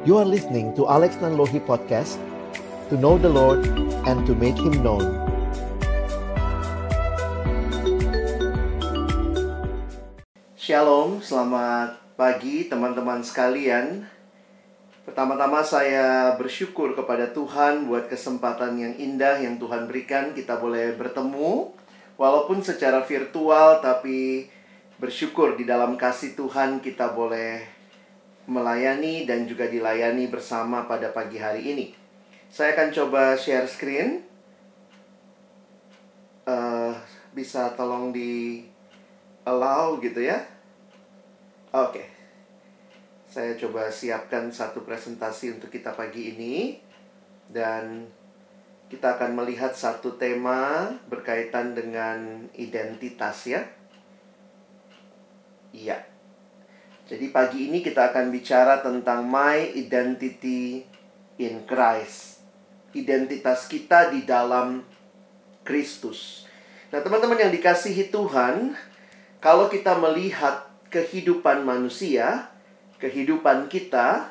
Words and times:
You 0.00 0.16
are 0.16 0.24
listening 0.24 0.72
to 0.80 0.88
Alex 0.88 1.20
Nanlohi 1.20 1.60
Podcast 1.60 2.16
To 2.88 2.96
know 2.96 3.20
the 3.20 3.28
Lord 3.28 3.68
and 4.08 4.24
to 4.24 4.32
make 4.32 4.56
Him 4.56 4.80
known. 4.80 5.04
Shalom, 10.56 11.20
selamat 11.20 12.00
pagi 12.16 12.68
teman-teman 12.72 13.20
sekalian. 13.20 14.08
Pertama-tama 15.04 15.60
saya 15.60 16.32
bersyukur 16.40 16.96
kepada 16.96 17.28
Tuhan 17.28 17.84
buat 17.84 18.08
kesempatan 18.08 18.80
yang 18.80 18.94
indah 18.96 19.44
yang 19.44 19.60
Tuhan 19.60 19.84
berikan. 19.84 20.32
Kita 20.32 20.56
boleh 20.56 20.96
bertemu 20.96 21.76
Walaupun 22.20 22.60
secara 22.60 23.00
virtual 23.00 23.80
tapi 23.80 24.44
bersyukur 25.00 25.56
di 25.56 25.64
dalam 25.64 25.96
kasih 25.96 26.36
Tuhan 26.36 26.84
kita 26.84 27.16
boleh 27.16 27.79
melayani 28.48 29.28
dan 29.28 29.44
juga 29.44 29.68
dilayani 29.68 30.30
bersama 30.30 30.86
pada 30.88 31.12
pagi 31.12 31.36
hari 31.36 31.74
ini. 31.74 31.86
Saya 32.50 32.74
akan 32.74 32.88
coba 32.90 33.22
share 33.36 33.68
screen. 33.68 34.24
Uh, 36.48 36.96
bisa 37.30 37.70
tolong 37.78 38.10
di 38.10 38.64
allow 39.46 39.98
gitu 40.02 40.24
ya. 40.24 40.40
Oke. 41.70 42.02
Okay. 42.02 42.06
Saya 43.30 43.54
coba 43.54 43.86
siapkan 43.86 44.50
satu 44.50 44.82
presentasi 44.82 45.54
untuk 45.54 45.70
kita 45.70 45.94
pagi 45.94 46.34
ini 46.34 46.82
dan 47.46 48.10
kita 48.90 49.14
akan 49.14 49.38
melihat 49.38 49.70
satu 49.70 50.18
tema 50.18 50.90
berkaitan 51.06 51.78
dengan 51.78 52.50
identitas 52.58 53.46
ya. 53.46 53.62
Iya. 55.70 56.02
Jadi 57.10 57.26
pagi 57.34 57.66
ini 57.66 57.82
kita 57.82 58.14
akan 58.14 58.30
bicara 58.30 58.78
tentang 58.86 59.26
my 59.26 59.74
identity 59.74 60.86
in 61.42 61.66
Christ. 61.66 62.38
Identitas 62.94 63.66
kita 63.66 64.14
di 64.14 64.22
dalam 64.22 64.86
Kristus. 65.66 66.46
Nah, 66.94 67.02
teman-teman 67.02 67.34
yang 67.34 67.50
dikasihi 67.50 68.14
Tuhan, 68.14 68.78
kalau 69.42 69.66
kita 69.66 69.98
melihat 69.98 70.70
kehidupan 70.86 71.66
manusia, 71.66 72.46
kehidupan 73.02 73.66
kita, 73.66 74.30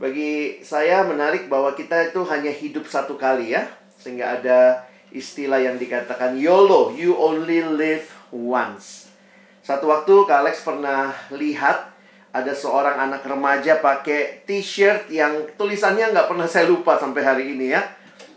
bagi 0.00 0.64
saya 0.64 1.04
menarik 1.04 1.52
bahwa 1.52 1.76
kita 1.76 2.08
itu 2.08 2.24
hanya 2.24 2.48
hidup 2.48 2.88
satu 2.88 3.20
kali 3.20 3.52
ya. 3.52 3.68
Sehingga 4.00 4.40
ada 4.40 4.88
istilah 5.12 5.60
yang 5.60 5.76
dikatakan 5.76 6.40
YOLO, 6.40 6.96
you 6.96 7.12
only 7.20 7.60
live 7.60 8.08
once. 8.32 9.12
Satu 9.60 9.92
waktu 9.92 10.24
Kak 10.24 10.40
Alex 10.40 10.64
pernah 10.64 11.12
lihat 11.28 11.93
ada 12.34 12.50
seorang 12.50 12.98
anak 12.98 13.22
remaja 13.22 13.78
pakai 13.78 14.42
t-shirt 14.42 15.06
yang 15.14 15.46
tulisannya 15.54 16.10
nggak 16.10 16.26
pernah 16.26 16.50
saya 16.50 16.66
lupa 16.66 16.98
sampai 16.98 17.22
hari 17.22 17.44
ini 17.54 17.70
ya. 17.70 17.86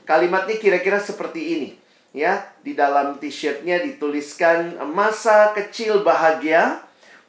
Kalimatnya 0.05 0.61
kira-kira 0.61 1.01
seperti 1.01 1.41
ini. 1.57 1.69
Ya, 2.13 2.45
di 2.61 2.77
dalam 2.77 3.17
t-shirtnya 3.17 3.81
dituliskan 3.81 4.77
masa 4.93 5.53
kecil 5.57 6.05
bahagia, 6.05 6.81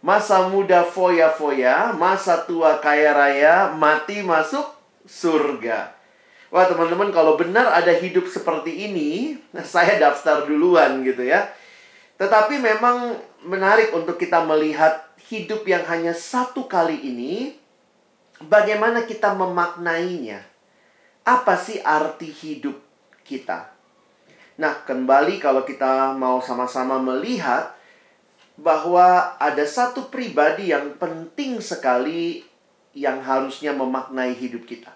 masa 0.05 0.49
muda 0.49 0.85
foya-foya, 0.85 1.97
masa 1.97 2.45
tua 2.45 2.77
kaya 2.85 3.17
raya, 3.17 3.73
mati 3.73 4.21
masuk 4.21 4.65
surga. 5.09 5.97
Wah 6.49 6.65
teman-teman 6.69 7.13
kalau 7.13 7.37
benar 7.37 7.69
ada 7.73 7.97
hidup 7.97 8.29
seperti 8.29 8.93
ini, 8.93 9.41
saya 9.65 9.97
daftar 9.97 10.45
duluan 10.45 11.01
gitu 11.01 11.25
ya. 11.25 11.49
Tetapi 12.21 12.61
memang 12.61 13.17
menarik 13.41 13.89
untuk 13.97 14.21
kita 14.21 14.45
melihat 14.45 15.08
hidup 15.29 15.69
yang 15.69 15.85
hanya 15.85 16.17
satu 16.17 16.65
kali 16.65 16.97
ini, 17.05 17.53
bagaimana 18.41 19.05
kita 19.05 19.37
memaknainya. 19.37 20.41
Apa 21.29 21.61
sih 21.61 21.85
arti 21.85 22.33
hidup 22.33 22.81
kita? 23.29 23.69
Nah, 24.57 24.81
kembali 24.89 25.37
kalau 25.37 25.69
kita 25.69 26.17
mau 26.17 26.41
sama-sama 26.41 26.97
melihat 26.97 27.77
bahwa 28.59 29.37
ada 29.39 29.63
satu 29.69 30.09
pribadi 30.09 30.73
yang 30.73 30.97
penting 30.97 31.61
sekali 31.61 32.43
yang 32.97 33.21
harusnya 33.23 33.77
memaknai 33.77 34.35
hidup 34.35 34.65
kita. 34.65 34.91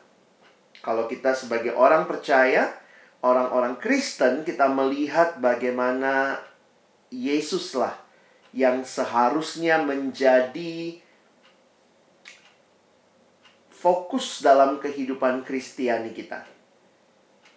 Kalau 0.83 1.07
kita 1.07 1.37
sebagai 1.37 1.77
orang 1.77 2.09
percaya, 2.11 2.75
orang-orang 3.23 3.79
Kristen, 3.79 4.43
kita 4.43 4.67
melihat 4.67 5.39
bagaimana 5.39 6.43
Yesuslah 7.13 8.02
yang 8.53 8.85
seharusnya 8.85 9.81
menjadi 9.81 11.01
fokus 13.73 14.45
dalam 14.45 14.79
kehidupan 14.79 15.43
Kristiani 15.43 16.15
kita. 16.15 16.47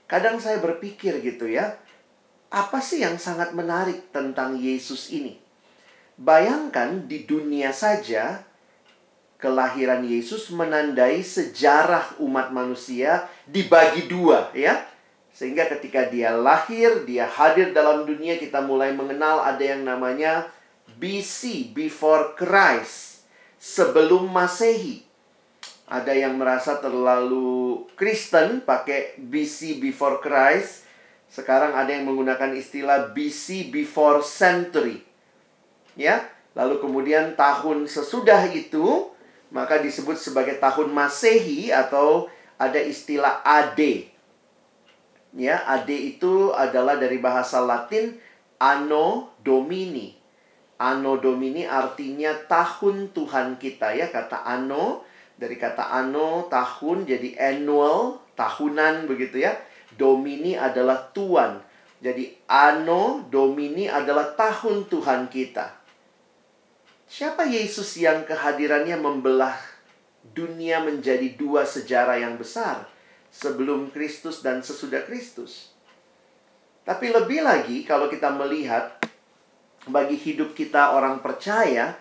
Kadang 0.10 0.42
saya 0.42 0.58
berpikir 0.58 1.22
gitu 1.22 1.46
ya, 1.46 1.78
apa 2.50 2.82
sih 2.82 3.04
yang 3.04 3.20
sangat 3.22 3.54
menarik 3.54 4.10
tentang 4.10 4.58
Yesus 4.58 5.14
ini? 5.14 5.38
Bayangkan 6.16 7.06
di 7.06 7.28
dunia 7.28 7.76
saja 7.76 8.42
kelahiran 9.36 10.08
Yesus 10.08 10.50
menandai 10.50 11.20
sejarah 11.20 12.18
umat 12.24 12.56
manusia 12.56 13.28
dibagi 13.46 14.08
dua 14.08 14.50
ya. 14.56 14.88
Sehingga 15.36 15.68
ketika 15.68 16.08
dia 16.08 16.32
lahir, 16.32 17.04
dia 17.04 17.28
hadir 17.28 17.76
dalam 17.76 18.08
dunia, 18.08 18.40
kita 18.40 18.64
mulai 18.64 18.96
mengenal 18.96 19.44
ada 19.44 19.60
yang 19.60 19.84
namanya 19.84 20.48
BC, 20.98 21.72
before 21.76 22.34
Christ, 22.40 23.28
sebelum 23.60 24.32
Masehi. 24.32 25.06
Ada 25.86 26.18
yang 26.18 26.42
merasa 26.42 26.82
terlalu 26.82 27.86
Kristen 27.94 28.66
pakai 28.66 29.22
BC 29.22 29.78
before 29.78 30.18
Christ. 30.18 30.90
Sekarang 31.30 31.78
ada 31.78 31.94
yang 31.94 32.10
menggunakan 32.10 32.58
istilah 32.58 33.14
BC 33.14 33.70
before 33.70 34.26
century. 34.26 35.06
Ya, 35.94 36.26
lalu 36.58 36.82
kemudian 36.82 37.38
tahun 37.38 37.86
sesudah 37.86 38.50
itu 38.50 39.14
maka 39.54 39.80
disebut 39.80 40.18
sebagai 40.18 40.58
tahun 40.58 40.90
Masehi 40.92 41.70
atau 41.70 42.28
ada 42.58 42.82
istilah 42.82 43.46
AD. 43.46 44.10
Ya, 45.36 45.64
AD 45.68 45.92
itu 45.92 46.56
adalah 46.56 47.00
dari 47.00 47.20
bahasa 47.20 47.62
Latin 47.62 48.18
Anno 48.58 49.36
Domini. 49.44 50.25
Anno 50.76 51.16
Domini 51.16 51.64
artinya 51.64 52.36
tahun 52.36 53.16
Tuhan 53.16 53.56
kita 53.56 53.96
ya, 53.96 54.12
kata 54.12 54.44
anno 54.44 55.08
dari 55.40 55.56
kata 55.56 55.92
anno 55.92 56.52
tahun 56.52 57.08
jadi 57.08 57.36
annual, 57.40 58.20
tahunan 58.36 59.08
begitu 59.08 59.44
ya. 59.44 59.56
Domini 59.96 60.60
adalah 60.60 61.12
tuan. 61.16 61.64
Jadi 62.04 62.36
anno 62.52 63.24
Domini 63.32 63.88
adalah 63.88 64.36
tahun 64.36 64.92
Tuhan 64.92 65.32
kita. 65.32 65.72
Siapa 67.08 67.48
Yesus 67.48 67.96
yang 67.96 68.28
kehadirannya 68.28 69.00
membelah 69.00 69.56
dunia 70.36 70.84
menjadi 70.84 71.38
dua 71.40 71.64
sejarah 71.64 72.20
yang 72.20 72.36
besar 72.36 72.90
sebelum 73.32 73.94
Kristus 73.96 74.44
dan 74.44 74.60
sesudah 74.60 75.08
Kristus? 75.08 75.72
Tapi 76.84 77.14
lebih 77.14 77.46
lagi 77.46 77.88
kalau 77.88 78.12
kita 78.12 78.34
melihat 78.34 79.05
bagi 79.86 80.18
hidup 80.18 80.58
kita 80.58 80.94
orang 80.98 81.22
percaya, 81.22 81.98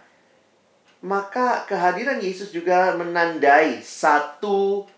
maka 1.04 1.68
kehadiran 1.68 2.16
Yesus 2.20 2.48
juga 2.48 2.96
menandai 2.96 3.84
satu 3.84 4.88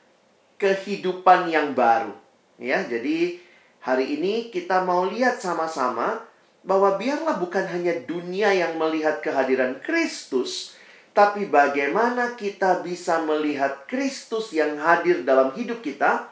kehidupan 0.57 1.51
yang 1.51 1.75
baru. 1.75 2.15
Ya, 2.57 2.87
jadi 2.87 3.43
hari 3.83 4.17
ini 4.17 4.49
kita 4.55 4.87
mau 4.87 5.05
lihat 5.05 5.43
sama-sama 5.43 6.23
bahwa 6.67 6.99
biarlah 6.99 7.39
bukan 7.39 7.67
hanya 7.69 7.95
dunia 8.07 8.51
yang 8.55 8.79
melihat 8.79 9.23
kehadiran 9.23 9.79
Kristus, 9.83 10.75
tapi 11.15 11.47
bagaimana 11.47 12.35
kita 12.35 12.83
bisa 12.83 13.23
melihat 13.23 13.87
Kristus 13.91 14.51
yang 14.55 14.79
hadir 14.79 15.23
dalam 15.23 15.55
hidup 15.55 15.83
kita, 15.83 16.31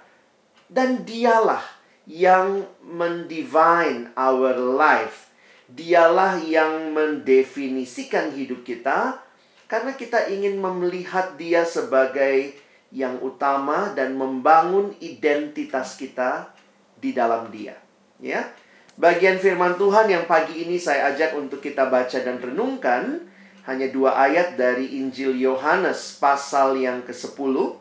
dan 0.71 1.07
Dialah 1.07 1.63
yang 2.05 2.67
mendivine 2.83 4.13
our 4.17 4.57
life. 4.57 5.34
Dialah 5.71 6.41
yang 6.45 6.93
mendefinisikan 6.93 8.33
hidup 8.37 8.63
kita, 8.65 9.21
karena 9.65 9.97
kita 9.97 10.29
ingin 10.29 10.61
melihat 10.61 11.35
Dia 11.41 11.65
sebagai 11.65 12.57
yang 12.95 13.19
utama 13.25 13.91
dan 13.97 14.15
membangun 14.15 14.95
identitas 15.01 15.97
kita 15.97 16.53
di 17.01 17.17
dalam 17.17 17.49
Dia. 17.49 17.75
Ya, 18.23 18.55
Bagian 18.95 19.43
firman 19.43 19.75
Tuhan 19.75 20.07
yang 20.07 20.31
pagi 20.31 20.63
ini 20.63 20.79
saya 20.79 21.11
ajak 21.11 21.35
untuk 21.35 21.59
kita 21.59 21.91
baca 21.91 22.15
dan 22.15 22.39
renungkan 22.39 23.27
hanya 23.67 23.91
dua 23.91 24.15
ayat 24.15 24.55
dari 24.55 25.03
Injil 25.03 25.35
Yohanes 25.35 26.23
pasal 26.23 26.79
yang 26.79 27.03
ke-10. 27.03 27.75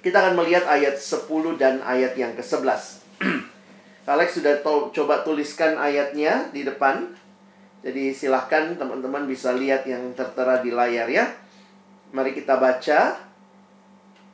Kita 0.00 0.16
akan 0.24 0.34
melihat 0.40 0.64
ayat 0.66 0.96
10 0.96 1.28
dan 1.60 1.84
ayat 1.84 2.16
yang 2.16 2.32
ke-11. 2.32 3.04
Alex 4.02 4.42
sudah 4.42 4.58
to 4.66 4.90
coba 4.90 5.22
tuliskan 5.22 5.78
ayatnya 5.78 6.50
di 6.50 6.66
depan. 6.66 7.14
Jadi 7.82 8.10
silahkan 8.10 8.74
teman-teman 8.74 9.26
bisa 9.30 9.54
lihat 9.54 9.86
yang 9.86 10.10
tertera 10.14 10.58
di 10.58 10.74
layar 10.74 11.06
ya. 11.06 11.30
Mari 12.10 12.34
kita 12.34 12.58
baca. 12.58 13.30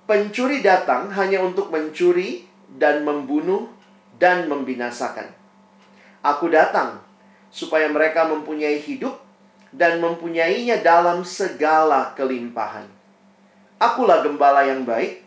pencuri 0.09 0.65
datang 0.65 1.12
hanya 1.12 1.44
untuk 1.44 1.69
mencuri 1.69 2.49
dan 2.81 3.05
membunuh 3.05 3.69
dan 4.17 4.49
membinasakan. 4.49 5.29
Aku 6.25 6.49
datang 6.49 7.05
supaya 7.53 7.93
mereka 7.93 8.25
mempunyai 8.25 8.81
hidup 8.81 9.20
dan 9.69 10.00
mempunyainya 10.00 10.81
dalam 10.81 11.29
segala 11.29 12.17
kelimpahan. 12.17 12.88
Akulah 13.76 14.25
gembala 14.25 14.65
yang 14.65 14.88
baik. 14.88 15.23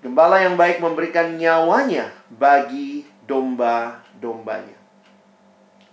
Gembala 0.00 0.40
yang 0.40 0.56
baik 0.56 0.80
memberikan 0.80 1.36
nyawanya 1.36 2.10
bagi 2.32 3.11
domba-dombanya. 3.32 4.76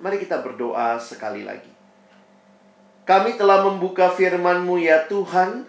Mari 0.04 0.20
kita 0.20 0.44
berdoa 0.44 1.00
sekali 1.00 1.48
lagi. 1.48 1.72
Kami 3.08 3.40
telah 3.40 3.64
membuka 3.64 4.12
firman-Mu 4.12 4.76
ya 4.84 5.08
Tuhan. 5.08 5.64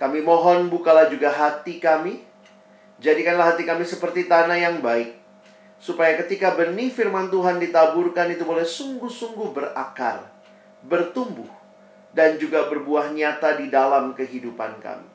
Kami 0.00 0.18
mohon 0.24 0.72
bukalah 0.72 1.12
juga 1.12 1.28
hati 1.28 1.76
kami. 1.76 2.24
Jadikanlah 2.98 3.54
hati 3.54 3.68
kami 3.68 3.84
seperti 3.84 4.24
tanah 4.24 4.56
yang 4.56 4.80
baik. 4.80 5.20
Supaya 5.76 6.16
ketika 6.24 6.56
benih 6.56 6.88
firman 6.88 7.28
Tuhan 7.28 7.60
ditaburkan 7.60 8.32
itu 8.32 8.42
boleh 8.42 8.66
sungguh-sungguh 8.66 9.54
berakar, 9.54 10.30
bertumbuh, 10.86 11.50
dan 12.14 12.38
juga 12.38 12.70
berbuah 12.70 13.10
nyata 13.14 13.58
di 13.58 13.66
dalam 13.70 14.14
kehidupan 14.14 14.78
kami. 14.82 15.08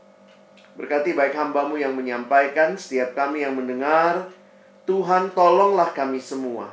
Berkati 0.77 1.15
baik 1.15 1.33
hambamu 1.33 1.79
yang 1.79 1.95
menyampaikan, 1.95 2.75
setiap 2.77 3.15
kami 3.17 3.41
yang 3.43 3.55
mendengar. 3.55 4.29
Tuhan 4.87 5.35
tolonglah 5.35 5.91
kami 5.91 6.23
semua. 6.23 6.71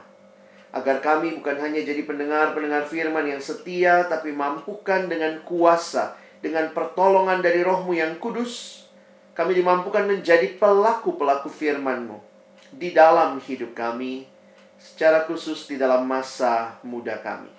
Agar 0.71 1.03
kami 1.03 1.35
bukan 1.35 1.59
hanya 1.59 1.83
jadi 1.83 2.07
pendengar-pendengar 2.07 2.87
firman 2.87 3.27
yang 3.27 3.43
setia, 3.43 4.07
tapi 4.07 4.31
mampukan 4.31 5.11
dengan 5.11 5.43
kuasa, 5.43 6.15
dengan 6.39 6.71
pertolongan 6.71 7.43
dari 7.43 7.67
rohmu 7.67 7.91
yang 7.95 8.15
kudus. 8.23 8.87
Kami 9.35 9.59
dimampukan 9.59 10.07
menjadi 10.07 10.55
pelaku-pelaku 10.63 11.51
firmanmu 11.51 12.23
di 12.71 12.95
dalam 12.95 13.43
hidup 13.43 13.75
kami, 13.75 14.31
secara 14.79 15.27
khusus 15.27 15.67
di 15.67 15.75
dalam 15.75 16.07
masa 16.07 16.79
muda 16.87 17.19
kami. 17.19 17.51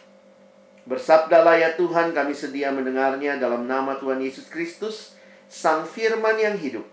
Bersabdalah 0.87 1.59
ya 1.59 1.75
Tuhan, 1.75 2.15
kami 2.15 2.31
sedia 2.31 2.71
mendengarnya 2.71 3.35
dalam 3.35 3.67
nama 3.67 3.99
Tuhan 3.99 4.23
Yesus 4.23 4.47
Kristus, 4.47 5.19
Sang 5.51 5.83
Firman 5.83 6.39
yang 6.39 6.55
hidup. 6.55 6.87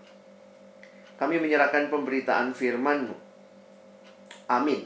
Kami 1.15 1.39
menyerahkan 1.39 1.87
pemberitaan 1.87 2.51
firman-Mu. 2.51 3.22
Amin. 4.59 4.85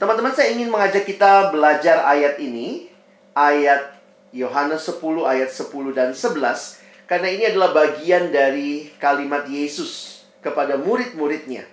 Teman-teman, 0.00 0.32
saya 0.32 0.52
ingin 0.52 0.72
mengajak 0.72 1.04
kita 1.04 1.52
belajar 1.52 2.04
ayat 2.08 2.40
ini, 2.40 2.88
ayat 3.36 4.00
Yohanes 4.30 4.86
10 4.86 5.26
ayat 5.26 5.50
10 5.50 5.90
dan 5.90 6.14
11 6.14 7.10
karena 7.10 7.28
ini 7.28 7.44
adalah 7.50 7.74
bagian 7.74 8.30
dari 8.30 8.86
kalimat 9.02 9.42
Yesus 9.50 10.22
kepada 10.38 10.78
murid-muridnya. 10.78 11.66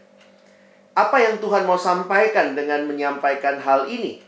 Apa 0.98 1.22
yang 1.22 1.38
Tuhan 1.38 1.70
mau 1.70 1.78
sampaikan 1.78 2.58
dengan 2.58 2.90
menyampaikan 2.90 3.62
hal 3.62 3.86
ini? 3.86 4.26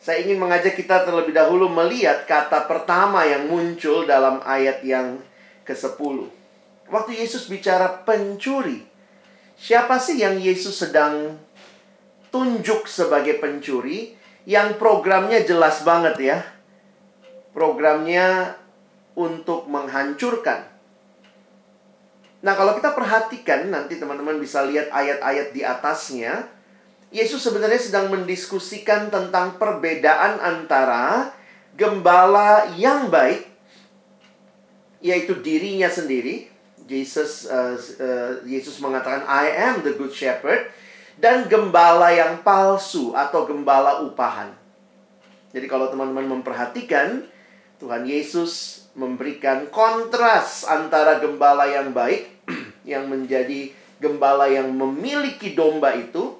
Saya 0.00 0.24
ingin 0.24 0.40
mengajak 0.40 0.80
kita 0.80 1.04
terlebih 1.04 1.36
dahulu 1.36 1.68
melihat 1.68 2.24
kata 2.24 2.64
pertama 2.64 3.28
yang 3.28 3.52
muncul 3.52 4.08
dalam 4.08 4.40
ayat 4.48 4.80
yang 4.80 5.20
ke-10. 5.68 6.32
Waktu 6.88 7.12
Yesus 7.20 7.52
bicara 7.52 8.00
pencuri, 8.08 8.80
siapa 9.60 10.00
sih 10.00 10.16
yang 10.16 10.40
Yesus 10.40 10.80
sedang 10.80 11.36
tunjuk 12.32 12.88
sebagai 12.88 13.36
pencuri 13.36 14.16
yang 14.48 14.80
programnya 14.80 15.44
jelas 15.44 15.84
banget 15.84 16.16
ya? 16.16 16.38
Programnya 17.52 18.56
untuk 19.12 19.68
menghancurkan. 19.68 20.64
Nah, 22.40 22.56
kalau 22.56 22.72
kita 22.72 22.96
perhatikan 22.96 23.68
nanti 23.68 24.00
teman-teman 24.00 24.40
bisa 24.40 24.64
lihat 24.64 24.88
ayat-ayat 24.88 25.52
di 25.52 25.60
atasnya, 25.60 26.48
Yesus 27.12 27.44
sebenarnya 27.44 27.76
sedang 27.76 28.08
mendiskusikan 28.08 29.12
tentang 29.12 29.60
perbedaan 29.60 30.40
antara 30.40 31.36
gembala 31.76 32.70
yang 32.80 33.12
baik 33.12 33.44
yaitu 35.04 35.36
dirinya 35.36 35.90
sendiri. 35.90 36.48
Yesus 36.90 37.46
uh, 37.46 37.78
uh, 37.78 38.42
Yesus 38.42 38.82
mengatakan 38.82 39.22
I 39.30 39.54
am 39.54 39.86
the 39.86 39.94
good 39.94 40.10
shepherd 40.10 40.66
dan 41.22 41.46
gembala 41.46 42.10
yang 42.10 42.42
palsu 42.42 43.14
atau 43.14 43.46
gembala 43.46 44.02
upahan. 44.02 44.50
Jadi 45.54 45.66
kalau 45.70 45.86
teman-teman 45.86 46.26
memperhatikan 46.26 47.22
Tuhan 47.78 48.02
Yesus 48.04 48.84
memberikan 48.98 49.70
kontras 49.70 50.66
antara 50.66 51.22
gembala 51.22 51.70
yang 51.70 51.94
baik 51.94 52.26
yang 52.90 53.06
menjadi 53.06 53.70
gembala 54.02 54.50
yang 54.50 54.74
memiliki 54.74 55.54
domba 55.54 55.94
itu 55.94 56.34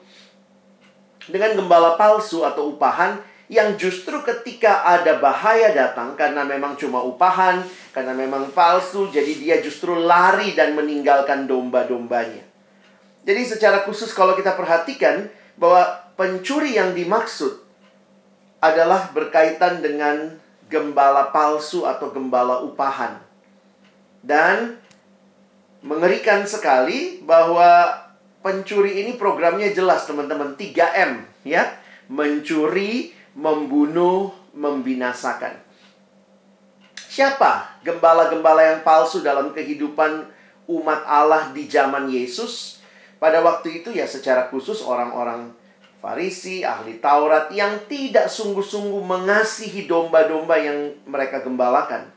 dengan 1.30 1.54
gembala 1.54 1.94
palsu 1.94 2.42
atau 2.42 2.74
upahan 2.74 3.22
yang 3.50 3.74
justru 3.74 4.22
ketika 4.22 4.86
ada 4.86 5.18
bahaya 5.18 5.74
datang 5.74 6.14
karena 6.14 6.46
memang 6.46 6.78
cuma 6.78 7.02
upahan, 7.02 7.66
karena 7.90 8.14
memang 8.14 8.54
palsu, 8.54 9.10
jadi 9.10 9.32
dia 9.34 9.56
justru 9.58 9.98
lari 9.98 10.54
dan 10.54 10.78
meninggalkan 10.78 11.50
domba-dombanya. 11.50 12.46
Jadi 13.26 13.42
secara 13.42 13.82
khusus 13.82 14.14
kalau 14.14 14.38
kita 14.38 14.54
perhatikan 14.54 15.26
bahwa 15.58 15.82
pencuri 16.14 16.78
yang 16.78 16.94
dimaksud 16.94 17.58
adalah 18.62 19.10
berkaitan 19.10 19.82
dengan 19.82 20.38
gembala 20.70 21.34
palsu 21.34 21.82
atau 21.90 22.14
gembala 22.14 22.62
upahan. 22.62 23.18
Dan 24.22 24.78
mengerikan 25.82 26.46
sekali 26.46 27.18
bahwa 27.26 27.98
pencuri 28.46 29.02
ini 29.02 29.18
programnya 29.18 29.74
jelas 29.74 30.06
teman-teman 30.06 30.54
3M 30.54 31.26
ya 31.42 31.66
mencuri 32.06 33.19
membunuh 33.34 34.34
membinasakan 34.56 35.70
siapa 37.10 37.74
gembala-gembala 37.82 38.62
yang 38.62 38.80
palsu 38.86 39.18
dalam 39.18 39.50
kehidupan 39.50 40.30
umat 40.70 41.02
Allah 41.02 41.50
di 41.50 41.66
zaman 41.66 42.06
Yesus 42.06 42.78
pada 43.18 43.42
waktu 43.42 43.82
itu 43.82 43.90
ya 43.90 44.06
secara 44.06 44.46
khusus 44.46 44.80
orang-orang 44.80 45.50
Farisi, 46.00 46.64
ahli 46.64 46.96
Taurat 46.96 47.52
yang 47.52 47.76
tidak 47.84 48.32
sungguh-sungguh 48.32 49.04
mengasihi 49.04 49.84
domba-domba 49.84 50.56
yang 50.56 50.96
mereka 51.04 51.44
gembalakan. 51.44 52.08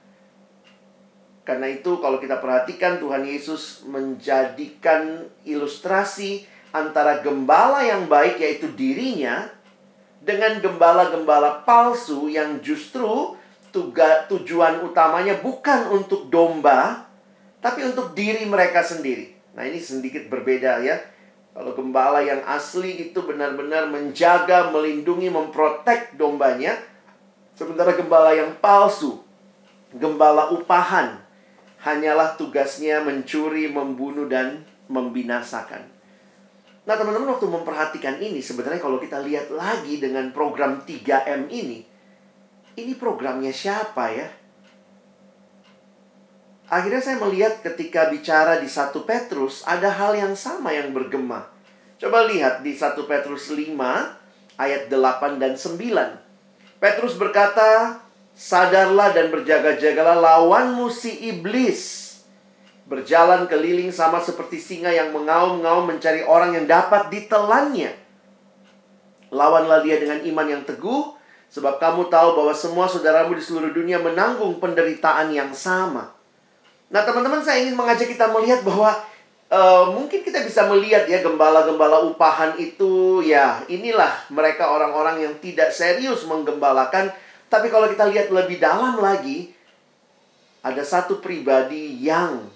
Karena 1.43 1.67
itu 1.67 1.99
kalau 1.99 2.15
kita 2.15 2.39
perhatikan 2.39 3.03
Tuhan 3.03 3.27
Yesus 3.27 3.83
menjadikan 3.83 5.27
ilustrasi 5.43 6.47
antara 6.71 7.19
gembala 7.19 7.83
yang 7.83 8.07
baik 8.07 8.39
yaitu 8.39 8.71
dirinya 8.71 9.51
dengan 10.23 10.63
gembala-gembala 10.63 11.67
palsu 11.67 12.31
yang 12.31 12.63
justru 12.63 13.35
tuga, 13.75 14.23
tujuan 14.31 14.79
utamanya 14.87 15.35
bukan 15.43 15.91
untuk 15.91 16.31
domba 16.31 17.11
tapi 17.59 17.83
untuk 17.83 18.15
diri 18.15 18.47
mereka 18.47 18.83
sendiri. 18.83 19.35
Nah, 19.55 19.63
ini 19.63 19.79
sedikit 19.79 20.27
berbeda 20.27 20.83
ya. 20.83 20.99
Kalau 21.53 21.77
gembala 21.77 22.19
yang 22.25 22.41
asli 22.49 23.07
itu 23.07 23.21
benar-benar 23.21 23.85
menjaga, 23.85 24.73
melindungi, 24.73 25.29
memprotek 25.29 26.17
dombanya, 26.17 26.73
sementara 27.53 27.93
gembala 27.93 28.33
yang 28.33 28.57
palsu, 28.57 29.21
gembala 29.93 30.49
upahan, 30.49 31.21
hanyalah 31.85 32.33
tugasnya 32.41 33.05
mencuri, 33.05 33.69
membunuh, 33.69 34.25
dan 34.25 34.65
membinasakan. 34.89 35.92
Nah, 36.83 36.99
teman-teman 36.99 37.31
waktu 37.31 37.47
memperhatikan 37.47 38.19
ini, 38.19 38.43
sebenarnya 38.43 38.83
kalau 38.83 38.99
kita 38.99 39.23
lihat 39.23 39.47
lagi 39.55 40.03
dengan 40.03 40.35
program 40.35 40.83
3M 40.83 41.47
ini, 41.47 41.79
ini 42.75 42.93
programnya 42.99 43.55
siapa 43.55 44.11
ya? 44.11 44.27
Akhirnya 46.67 46.99
saya 46.99 47.21
melihat 47.23 47.63
ketika 47.63 48.11
bicara 48.11 48.59
di 48.59 48.67
1 48.67 48.91
Petrus, 49.07 49.63
ada 49.63 49.87
hal 49.95 50.17
yang 50.17 50.35
sama 50.35 50.75
yang 50.75 50.91
bergema. 50.91 51.47
Coba 52.01 52.27
lihat 52.27 52.65
di 52.67 52.75
1 52.75 52.99
Petrus 53.07 53.47
5, 53.47 53.79
ayat 54.59 54.91
8 54.91 55.39
dan 55.39 55.55
9. 55.55 56.83
Petrus 56.83 57.15
berkata, 57.15 58.03
Sadarlah 58.35 59.13
dan 59.15 59.31
berjaga-jagalah 59.31 60.19
lawanmu 60.19 60.91
si 60.91 61.31
iblis. 61.31 62.02
Berjalan 62.83 63.47
keliling 63.47 63.89
sama 63.89 64.19
seperti 64.19 64.59
singa 64.59 64.91
yang 64.91 65.15
mengaum-ngaum 65.15 65.87
mencari 65.87 66.23
orang 66.23 66.55
yang 66.55 66.65
dapat 66.67 67.07
ditelannya. 67.07 67.95
Lawanlah 69.31 69.81
dia 69.81 69.97
dengan 69.97 70.19
iman 70.21 70.47
yang 70.47 70.63
teguh, 70.67 71.15
sebab 71.49 71.79
kamu 71.79 72.11
tahu 72.11 72.37
bahwa 72.37 72.53
semua 72.53 72.85
saudaramu 72.85 73.33
di 73.33 73.41
seluruh 73.41 73.71
dunia 73.71 73.97
menanggung 73.97 74.59
penderitaan 74.61 75.31
yang 75.33 75.49
sama. 75.55 76.13
Nah, 76.93 77.01
teman-teman, 77.01 77.41
saya 77.41 77.65
ingin 77.65 77.73
mengajak 77.73 78.05
kita 78.05 78.29
melihat 78.29 78.61
bahwa 78.61 78.93
uh, 79.49 79.89
mungkin 79.89 80.21
kita 80.21 80.45
bisa 80.45 80.69
melihat 80.69 81.09
ya 81.09 81.25
gembala-gembala 81.25 82.05
upahan 82.05 82.53
itu 82.61 83.25
ya 83.25 83.65
inilah 83.65 84.29
mereka 84.29 84.69
orang-orang 84.69 85.25
yang 85.25 85.33
tidak 85.41 85.73
serius 85.73 86.29
menggembalakan 86.29 87.09
tapi 87.53 87.69
kalau 87.69 87.85
kita 87.85 88.09
lihat 88.09 88.33
lebih 88.33 88.57
dalam 88.57 88.97
lagi, 88.97 89.53
ada 90.65 90.81
satu 90.81 91.21
pribadi 91.21 92.01
yang 92.01 92.49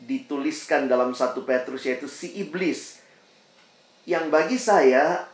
dituliskan 0.00 0.90
dalam 0.90 1.14
satu 1.14 1.46
Petrus 1.46 1.86
yaitu 1.86 2.10
si 2.10 2.34
iblis. 2.38 3.00
Yang 4.04 4.26
bagi 4.28 4.58
saya 4.60 5.24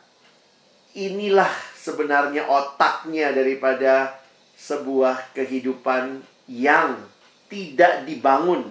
inilah 0.94 1.50
sebenarnya 1.74 2.46
otaknya 2.46 3.34
daripada 3.34 4.20
sebuah 4.60 5.32
kehidupan 5.32 6.22
yang 6.50 7.00
tidak 7.50 8.04
dibangun 8.06 8.68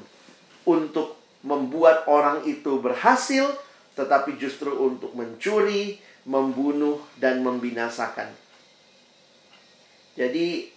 untuk 0.63 1.19
membuat 1.41 2.05
orang 2.07 2.43
itu 2.45 2.79
berhasil, 2.79 3.49
tetapi 3.95 4.35
justru 4.39 4.71
untuk 4.75 5.15
mencuri, 5.15 5.99
membunuh, 6.27 7.01
dan 7.17 7.41
membinasakan. 7.41 8.31
Jadi, 10.19 10.69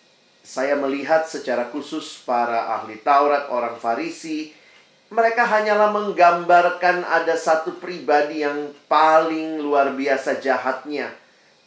saya 0.42 0.74
melihat 0.78 1.26
secara 1.26 1.70
khusus 1.70 2.22
para 2.22 2.78
ahli 2.78 2.98
Taurat, 3.02 3.50
orang 3.50 3.78
Farisi, 3.78 4.54
mereka 5.12 5.44
hanyalah 5.44 5.92
menggambarkan 5.92 7.04
ada 7.04 7.36
satu 7.36 7.76
pribadi 7.76 8.40
yang 8.40 8.72
paling 8.88 9.60
luar 9.60 9.92
biasa 9.92 10.40
jahatnya, 10.40 11.12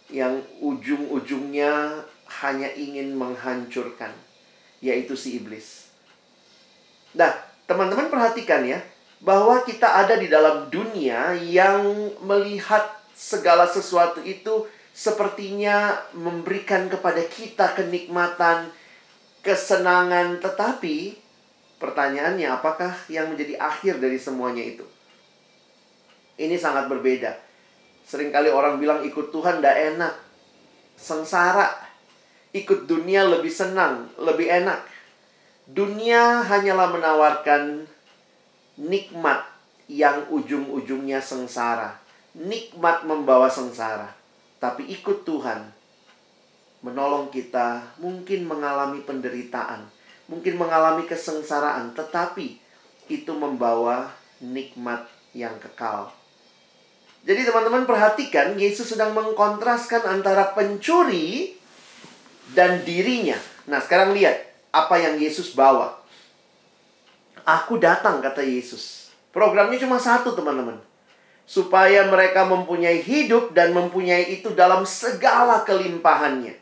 yang 0.09 0.41
ujung-ujungnya 0.57 2.01
hanya 2.41 2.73
ingin 2.73 3.13
menghancurkan, 3.13 4.09
yaitu 4.81 5.13
si 5.13 5.37
iblis. 5.37 5.93
Nah, 7.13 7.29
teman-teman 7.69 8.09
perhatikan 8.09 8.65
ya, 8.65 8.81
bahwa 9.21 9.61
kita 9.61 9.93
ada 9.93 10.17
di 10.17 10.25
dalam 10.25 10.73
dunia 10.73 11.37
yang 11.37 11.85
melihat 12.25 12.97
segala 13.13 13.69
sesuatu 13.69 14.25
itu 14.25 14.65
sepertinya 14.89 16.01
memberikan 16.17 16.89
kepada 16.89 17.21
kita 17.29 17.77
kenikmatan, 17.77 18.73
kesenangan, 19.45 20.41
tetapi 20.41 21.24
pertanyaannya 21.85 22.49
apakah 22.49 22.97
yang 23.05 23.29
menjadi 23.29 23.61
akhir 23.61 24.01
dari 24.01 24.17
semuanya 24.17 24.65
itu? 24.65 24.81
Ini 26.41 26.57
sangat 26.57 26.89
berbeda. 26.89 27.37
Seringkali 28.09 28.49
orang 28.49 28.81
bilang 28.81 29.05
ikut 29.05 29.29
Tuhan 29.29 29.61
tidak 29.61 29.77
enak. 29.93 30.13
Sengsara. 30.97 31.69
Ikut 32.57 32.89
dunia 32.89 33.29
lebih 33.29 33.53
senang, 33.53 34.09
lebih 34.17 34.49
enak. 34.49 34.81
Dunia 35.69 36.41
hanyalah 36.41 36.89
menawarkan 36.89 37.85
nikmat 38.81 39.45
yang 39.85 40.25
ujung-ujungnya 40.33 41.21
sengsara. 41.21 42.01
Nikmat 42.33 43.05
membawa 43.05 43.47
sengsara. 43.47 44.09
Tapi 44.57 44.89
ikut 44.89 45.21
Tuhan 45.21 45.75
menolong 46.85 47.33
kita 47.33 47.97
mungkin 47.97 48.45
mengalami 48.45 49.01
penderitaan, 49.01 49.89
mungkin 50.25 50.57
mengalami 50.57 51.05
kesengsaraan, 51.05 51.93
tetapi 51.93 52.57
itu 53.11 53.31
membawa 53.33 54.09
nikmat 54.41 55.05
yang 55.35 55.55
kekal. 55.61 56.09
Jadi 57.25 57.41
teman-teman 57.41 57.89
perhatikan 57.89 58.53
Yesus 58.53 58.93
sedang 58.93 59.13
mengkontraskan 59.17 60.05
antara 60.05 60.53
pencuri 60.53 61.57
dan 62.53 62.85
dirinya. 62.85 63.37
Nah, 63.65 63.81
sekarang 63.81 64.13
lihat 64.13 64.45
apa 64.69 65.01
yang 65.01 65.17
Yesus 65.17 65.57
bawa. 65.57 65.97
Aku 67.45 67.81
datang 67.81 68.21
kata 68.21 68.45
Yesus. 68.45 69.09
Programnya 69.33 69.81
cuma 69.81 69.97
satu, 69.97 70.37
teman-teman 70.37 70.77
supaya 71.45 72.09
mereka 72.09 72.43
mempunyai 72.43 73.05
hidup 73.05 73.53
dan 73.53 73.69
mempunyai 73.71 74.41
itu 74.41 74.51
dalam 74.57 74.81
segala 74.83 75.61
kelimpahannya. 75.61 76.57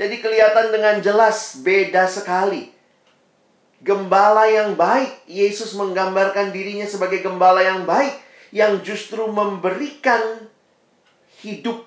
Jadi 0.00 0.24
kelihatan 0.24 0.72
dengan 0.72 0.96
jelas 1.04 1.60
beda 1.60 2.08
sekali. 2.08 2.72
Gembala 3.82 4.46
yang 4.46 4.78
baik, 4.78 5.26
Yesus 5.26 5.74
menggambarkan 5.74 6.54
dirinya 6.54 6.86
sebagai 6.86 7.18
gembala 7.18 7.60
yang 7.66 7.82
baik 7.82 8.14
yang 8.54 8.78
justru 8.84 9.26
memberikan 9.26 10.46
hidup 11.42 11.82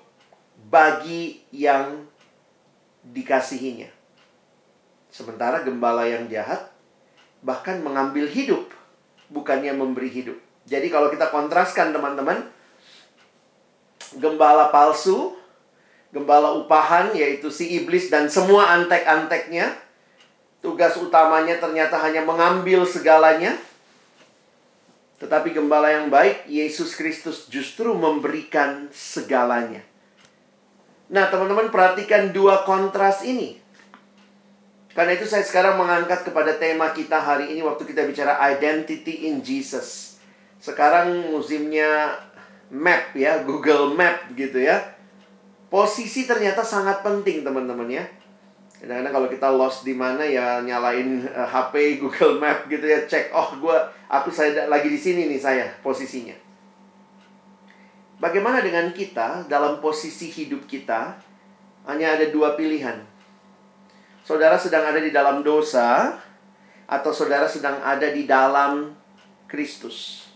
bagi 0.68 1.40
yang 1.54 2.04
dikasihinya. 3.06 3.88
Sementara 5.08 5.64
gembala 5.64 6.04
yang 6.04 6.28
jahat 6.28 6.68
bahkan 7.40 7.80
mengambil 7.80 8.28
hidup, 8.28 8.68
bukannya 9.32 9.72
memberi 9.72 10.10
hidup. 10.12 10.36
Jadi 10.66 10.90
kalau 10.90 11.08
kita 11.08 11.30
kontraskan 11.30 11.94
teman-teman, 11.94 12.50
gembala 14.18 14.68
palsu, 14.74 15.38
gembala 16.14 16.54
upahan 16.58 17.14
yaitu 17.14 17.50
si 17.50 17.78
iblis 17.78 18.10
dan 18.10 18.30
semua 18.30 18.70
antek-anteknya, 18.78 19.74
tugas 20.64 20.98
utamanya 20.98 21.58
ternyata 21.62 21.98
hanya 22.02 22.26
mengambil 22.26 22.82
segalanya. 22.86 23.54
Tetapi 25.16 25.56
gembala 25.56 25.88
yang 25.88 26.12
baik, 26.12 26.44
Yesus 26.44 26.92
Kristus 26.92 27.48
justru 27.48 27.96
memberikan 27.96 28.92
segalanya. 28.92 29.80
Nah, 31.08 31.30
teman-teman 31.32 31.72
perhatikan 31.72 32.34
dua 32.34 32.66
kontras 32.68 33.24
ini. 33.24 33.56
Karena 34.96 35.12
itu 35.12 35.28
saya 35.28 35.44
sekarang 35.44 35.76
mengangkat 35.76 36.24
kepada 36.24 36.56
tema 36.56 36.88
kita 36.92 37.20
hari 37.20 37.52
ini 37.52 37.60
waktu 37.60 37.84
kita 37.84 38.08
bicara 38.08 38.40
identity 38.48 39.28
in 39.28 39.44
Jesus. 39.44 40.16
Sekarang 40.56 41.32
musimnya 41.32 42.16
map 42.72 43.12
ya, 43.12 43.44
Google 43.44 43.92
Map 43.92 44.32
gitu 44.32 44.56
ya. 44.56 44.95
Posisi 45.66 46.24
ternyata 46.24 46.62
sangat 46.62 47.02
penting 47.02 47.42
teman-teman 47.42 47.90
ya. 47.90 48.04
Kadang-kadang 48.76 49.12
kalau 49.12 49.28
kita 49.32 49.48
lost 49.50 49.82
di 49.82 49.96
mana 49.96 50.22
ya 50.22 50.60
nyalain 50.60 51.24
uh, 51.26 51.42
eh, 51.42 51.48
HP 51.48 51.74
Google 51.98 52.38
Map 52.38 52.68
gitu 52.68 52.84
ya, 52.84 53.08
cek 53.08 53.32
oh 53.32 53.56
gua 53.58 53.88
aku 54.06 54.28
saya 54.28 54.68
lagi 54.68 54.92
di 54.92 55.00
sini 55.00 55.26
nih 55.26 55.40
saya 55.40 55.66
posisinya. 55.80 56.36
Bagaimana 58.20 58.60
dengan 58.60 58.92
kita 58.92 59.48
dalam 59.48 59.80
posisi 59.80 60.28
hidup 60.32 60.64
kita? 60.68 61.18
Hanya 61.86 62.18
ada 62.18 62.26
dua 62.30 62.58
pilihan. 62.58 62.98
Saudara 64.26 64.58
sedang 64.58 64.82
ada 64.82 64.98
di 64.98 65.14
dalam 65.14 65.46
dosa 65.46 66.18
atau 66.86 67.10
saudara 67.14 67.46
sedang 67.46 67.78
ada 67.78 68.10
di 68.10 68.26
dalam 68.26 68.94
Kristus. 69.46 70.26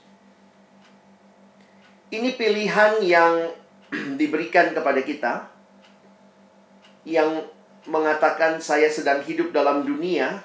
Ini 2.10 2.34
pilihan 2.38 3.02
yang 3.02 3.50
diberikan 4.20 4.70
kepada 4.70 5.00
kita 5.02 5.32
yang 7.06 7.42
mengatakan 7.88 8.60
saya 8.60 8.86
sedang 8.92 9.24
hidup 9.24 9.50
dalam 9.50 9.82
dunia 9.82 10.44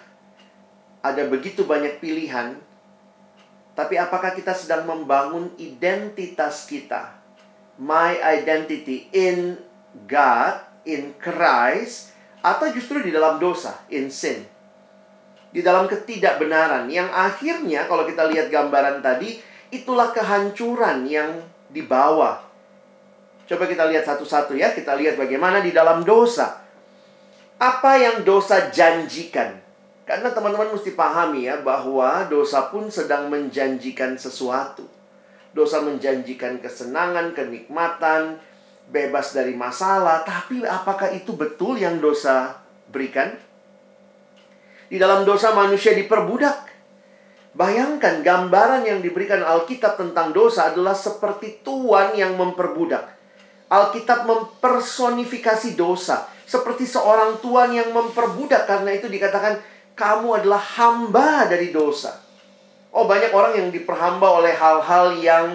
ada 1.03 1.23
begitu 1.27 1.67
banyak 1.67 1.99
pilihan 1.99 2.57
tapi 3.75 3.99
apakah 3.99 4.31
kita 4.31 4.55
sedang 4.55 4.87
membangun 4.87 5.51
identitas 5.59 6.63
kita 6.65 7.11
my 7.75 8.15
identity 8.23 9.11
in 9.11 9.59
God 10.07 10.63
in 10.87 11.11
Christ 11.19 12.15
atau 12.39 12.71
justru 12.71 13.03
di 13.03 13.11
dalam 13.11 13.35
dosa 13.35 13.83
in 13.91 14.07
sin 14.07 14.47
di 15.55 15.63
dalam 15.63 15.87
ketidakbenaran 15.87 16.87
yang 16.91 17.07
akhirnya 17.11 17.87
kalau 17.87 18.03
kita 18.03 18.27
lihat 18.27 18.51
gambaran 18.51 18.99
tadi 18.99 19.39
itulah 19.71 20.13
kehancuran 20.13 21.07
yang 21.07 21.31
di 21.71 21.83
bawah. 21.83 22.44
Coba 23.45 23.69
kita 23.69 23.85
lihat 23.85 24.05
satu-satu 24.09 24.57
ya. 24.57 24.73
Kita 24.73 24.97
lihat 24.97 25.17
bagaimana 25.17 25.61
di 25.61 25.69
dalam 25.69 26.01
dosa. 26.01 26.65
Apa 27.61 27.97
yang 28.01 28.25
dosa 28.25 28.73
janjikan? 28.73 29.61
Karena 30.05 30.29
teman-teman 30.29 30.73
mesti 30.73 30.93
pahami 30.93 31.49
ya 31.49 31.61
bahwa 31.65 32.29
dosa 32.29 32.69
pun 32.69 32.89
sedang 32.93 33.29
menjanjikan 33.29 34.17
sesuatu. 34.17 34.85
Dosa 35.55 35.81
menjanjikan 35.81 36.59
kesenangan, 36.61 37.33
kenikmatan, 37.33 38.37
bebas 38.91 39.33
dari 39.33 39.57
masalah, 39.57 40.21
tapi 40.21 40.61
apakah 40.61 41.09
itu 41.15 41.33
betul 41.33 41.79
yang 41.79 41.97
dosa 41.97 42.59
berikan? 42.91 43.33
Di 44.85 45.01
dalam 45.01 45.25
dosa 45.25 45.55
manusia 45.57 45.97
diperbudak. 45.97 46.75
Bayangkan 47.55 48.19
gambaran 48.19 48.83
yang 48.83 48.99
diberikan 48.99 49.39
Alkitab 49.39 49.95
tentang 49.95 50.35
dosa 50.35 50.75
adalah 50.75 50.91
seperti 50.91 51.63
tuan 51.63 52.11
yang 52.13 52.35
memperbudak. 52.35 53.14
Alkitab 53.65 54.29
mempersonifikasi 54.29 55.73
dosa 55.73 56.29
seperti 56.45 56.85
seorang 56.85 57.41
tuan 57.41 57.73
yang 57.73 57.89
memperbudak 57.89 58.69
karena 58.69 58.93
itu 58.93 59.09
dikatakan 59.09 59.57
kamu 59.97 60.43
adalah 60.43 60.61
hamba 60.61 61.49
dari 61.49 61.73
dosa. 61.73 62.21
Oh, 62.93 63.09
banyak 63.09 63.33
orang 63.33 63.53
yang 63.57 63.69
diperhamba 63.73 64.27
oleh 64.39 64.53
hal-hal 64.53 65.17
yang 65.19 65.47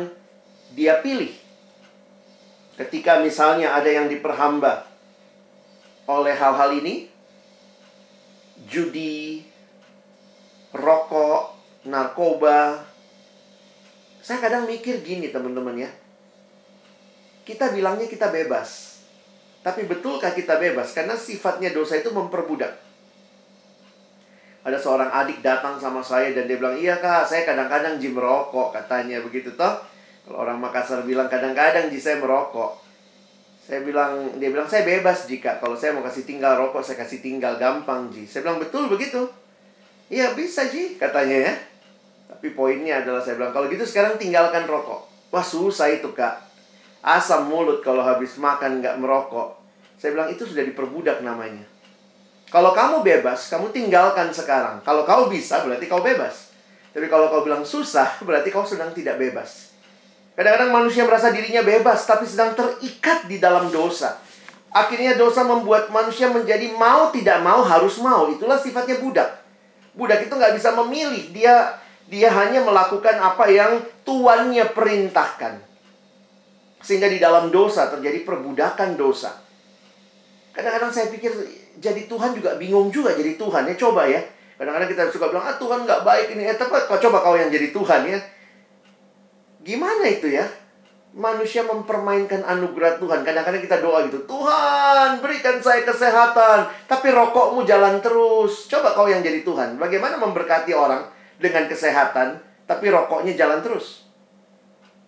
dia 0.74 0.98
pilih. 1.00 1.32
Ketika 2.76 3.20
misalnya 3.20 3.76
ada 3.76 3.88
yang 3.88 4.10
diperhamba 4.10 4.84
oleh 6.10 6.34
hal-hal 6.34 6.74
ini, 6.80 7.08
judi, 8.66 9.44
rokok, 10.74 11.54
narkoba. 11.86 12.84
Saya 14.20 14.38
kadang 14.42 14.68
mikir 14.68 15.00
gini 15.00 15.32
teman-teman 15.32 15.86
ya. 15.86 15.90
Kita 17.50 17.74
bilangnya 17.74 18.06
kita 18.06 18.30
bebas. 18.30 19.02
Tapi 19.66 19.90
betulkah 19.90 20.30
kita 20.30 20.62
bebas? 20.62 20.94
Karena 20.94 21.18
sifatnya 21.18 21.74
dosa 21.74 21.98
itu 21.98 22.14
memperbudak. 22.14 22.78
Ada 24.62 24.78
seorang 24.78 25.10
adik 25.10 25.42
datang 25.42 25.74
sama 25.82 25.98
saya 25.98 26.30
dan 26.30 26.46
dia 26.46 26.62
bilang, 26.62 26.78
iya 26.78 27.02
kak, 27.02 27.26
saya 27.26 27.42
kadang-kadang 27.42 27.98
Ji 27.98 28.14
merokok 28.14 28.70
katanya 28.70 29.18
begitu 29.18 29.50
toh. 29.58 29.82
Kalau 30.22 30.46
orang 30.46 30.62
Makassar 30.62 31.02
bilang 31.02 31.26
kadang-kadang 31.26 31.90
Ji 31.90 31.98
saya 31.98 32.22
merokok. 32.22 32.78
Saya 33.66 33.82
bilang, 33.82 34.30
dia 34.38 34.54
bilang 34.54 34.70
saya 34.70 34.86
bebas 34.86 35.26
jika 35.26 35.58
kalau 35.58 35.74
saya 35.74 35.90
mau 35.90 36.06
kasih 36.06 36.22
tinggal 36.22 36.54
rokok 36.54 36.86
saya 36.86 37.02
kasih 37.02 37.18
tinggal 37.18 37.58
gampang 37.58 38.14
Ji. 38.14 38.30
Saya 38.30 38.46
bilang 38.46 38.62
betul 38.62 38.86
begitu. 38.86 39.26
Iya 40.06 40.38
bisa 40.38 40.70
Ji 40.70 40.94
katanya 41.02 41.50
ya. 41.50 41.54
Tapi 42.30 42.54
poinnya 42.54 43.02
adalah 43.02 43.18
saya 43.18 43.34
bilang 43.34 43.50
kalau 43.50 43.66
gitu 43.66 43.82
sekarang 43.82 44.14
tinggalkan 44.22 44.70
rokok. 44.70 45.10
Wah 45.34 45.42
susah 45.42 45.90
itu 45.90 46.14
kak. 46.14 46.49
Asam 47.00 47.48
mulut 47.48 47.80
kalau 47.80 48.04
habis 48.04 48.36
makan 48.36 48.84
nggak 48.84 49.00
merokok. 49.00 49.56
Saya 49.96 50.12
bilang 50.16 50.28
itu 50.32 50.44
sudah 50.44 50.64
diperbudak 50.64 51.24
namanya. 51.24 51.64
Kalau 52.50 52.74
kamu 52.76 53.06
bebas, 53.06 53.46
kamu 53.46 53.70
tinggalkan 53.72 54.28
sekarang. 54.34 54.82
Kalau 54.84 55.06
kau 55.06 55.30
bisa, 55.30 55.62
berarti 55.64 55.86
kau 55.86 56.02
bebas. 56.02 56.50
Tapi 56.90 57.06
kalau 57.06 57.30
kau 57.30 57.46
bilang 57.46 57.62
susah, 57.62 58.18
berarti 58.26 58.50
kau 58.52 58.66
sedang 58.66 58.90
tidak 58.92 59.16
bebas. 59.16 59.70
Kadang-kadang 60.34 60.72
manusia 60.72 61.06
merasa 61.06 61.30
dirinya 61.30 61.62
bebas, 61.62 62.04
tapi 62.04 62.26
sedang 62.26 62.52
terikat 62.58 63.28
di 63.30 63.38
dalam 63.38 63.70
dosa. 63.70 64.18
Akhirnya 64.70 65.18
dosa 65.18 65.42
membuat 65.42 65.90
manusia 65.90 66.30
menjadi 66.30 66.70
mau 66.74 67.10
tidak 67.10 67.42
mau 67.42 67.62
harus 67.66 67.98
mau. 67.98 68.30
Itulah 68.30 68.58
sifatnya 68.58 69.02
budak. 69.02 69.30
Budak 69.94 70.26
itu 70.26 70.32
nggak 70.34 70.54
bisa 70.54 70.70
memilih. 70.78 71.34
Dia 71.34 71.74
dia 72.06 72.30
hanya 72.30 72.62
melakukan 72.62 73.18
apa 73.18 73.50
yang 73.50 73.82
tuannya 74.06 74.70
perintahkan. 74.70 75.69
Sehingga 76.80 77.12
di 77.12 77.20
dalam 77.20 77.52
dosa 77.52 77.92
terjadi 77.92 78.24
perbudakan 78.24 78.96
dosa. 78.96 79.36
Kadang-kadang 80.50 80.90
saya 80.90 81.06
pikir 81.12 81.30
jadi 81.78 82.10
Tuhan 82.10 82.34
juga 82.36 82.58
bingung 82.58 82.90
juga 82.90 83.14
jadi 83.14 83.38
Tuhan 83.38 83.68
ya. 83.70 83.74
Coba 83.76 84.08
ya. 84.08 84.20
Kadang-kadang 84.60 84.90
kita 84.92 85.02
suka 85.08 85.32
bilang 85.32 85.46
ah 85.48 85.56
Tuhan 85.56 85.88
nggak 85.88 86.02
baik 86.04 86.26
ini. 86.36 86.44
Eh 86.44 86.56
tapi 86.56 86.76
kau 86.84 87.00
coba 87.00 87.24
kau 87.24 87.36
yang 87.38 87.48
jadi 87.48 87.72
Tuhan 87.72 88.00
ya. 88.04 88.18
Gimana 89.64 90.04
itu 90.08 90.28
ya? 90.28 90.44
Manusia 91.16 91.64
mempermainkan 91.64 92.44
anugerah 92.44 93.00
Tuhan. 93.00 93.24
Kadang-kadang 93.24 93.62
kita 93.64 93.80
doa 93.80 94.04
gitu 94.04 94.20
Tuhan 94.28 95.24
berikan 95.24 95.58
saya 95.64 95.82
kesehatan 95.84 96.68
tapi 96.84 97.08
rokokmu 97.08 97.64
jalan 97.64 98.04
terus. 98.04 98.68
Coba 98.68 98.92
kau 98.92 99.08
yang 99.08 99.24
jadi 99.24 99.40
Tuhan. 99.40 99.80
Bagaimana 99.80 100.20
memberkati 100.20 100.76
orang 100.76 101.08
dengan 101.40 101.64
kesehatan 101.64 102.40
tapi 102.68 102.92
rokoknya 102.92 103.32
jalan 103.36 103.64
terus? 103.64 104.04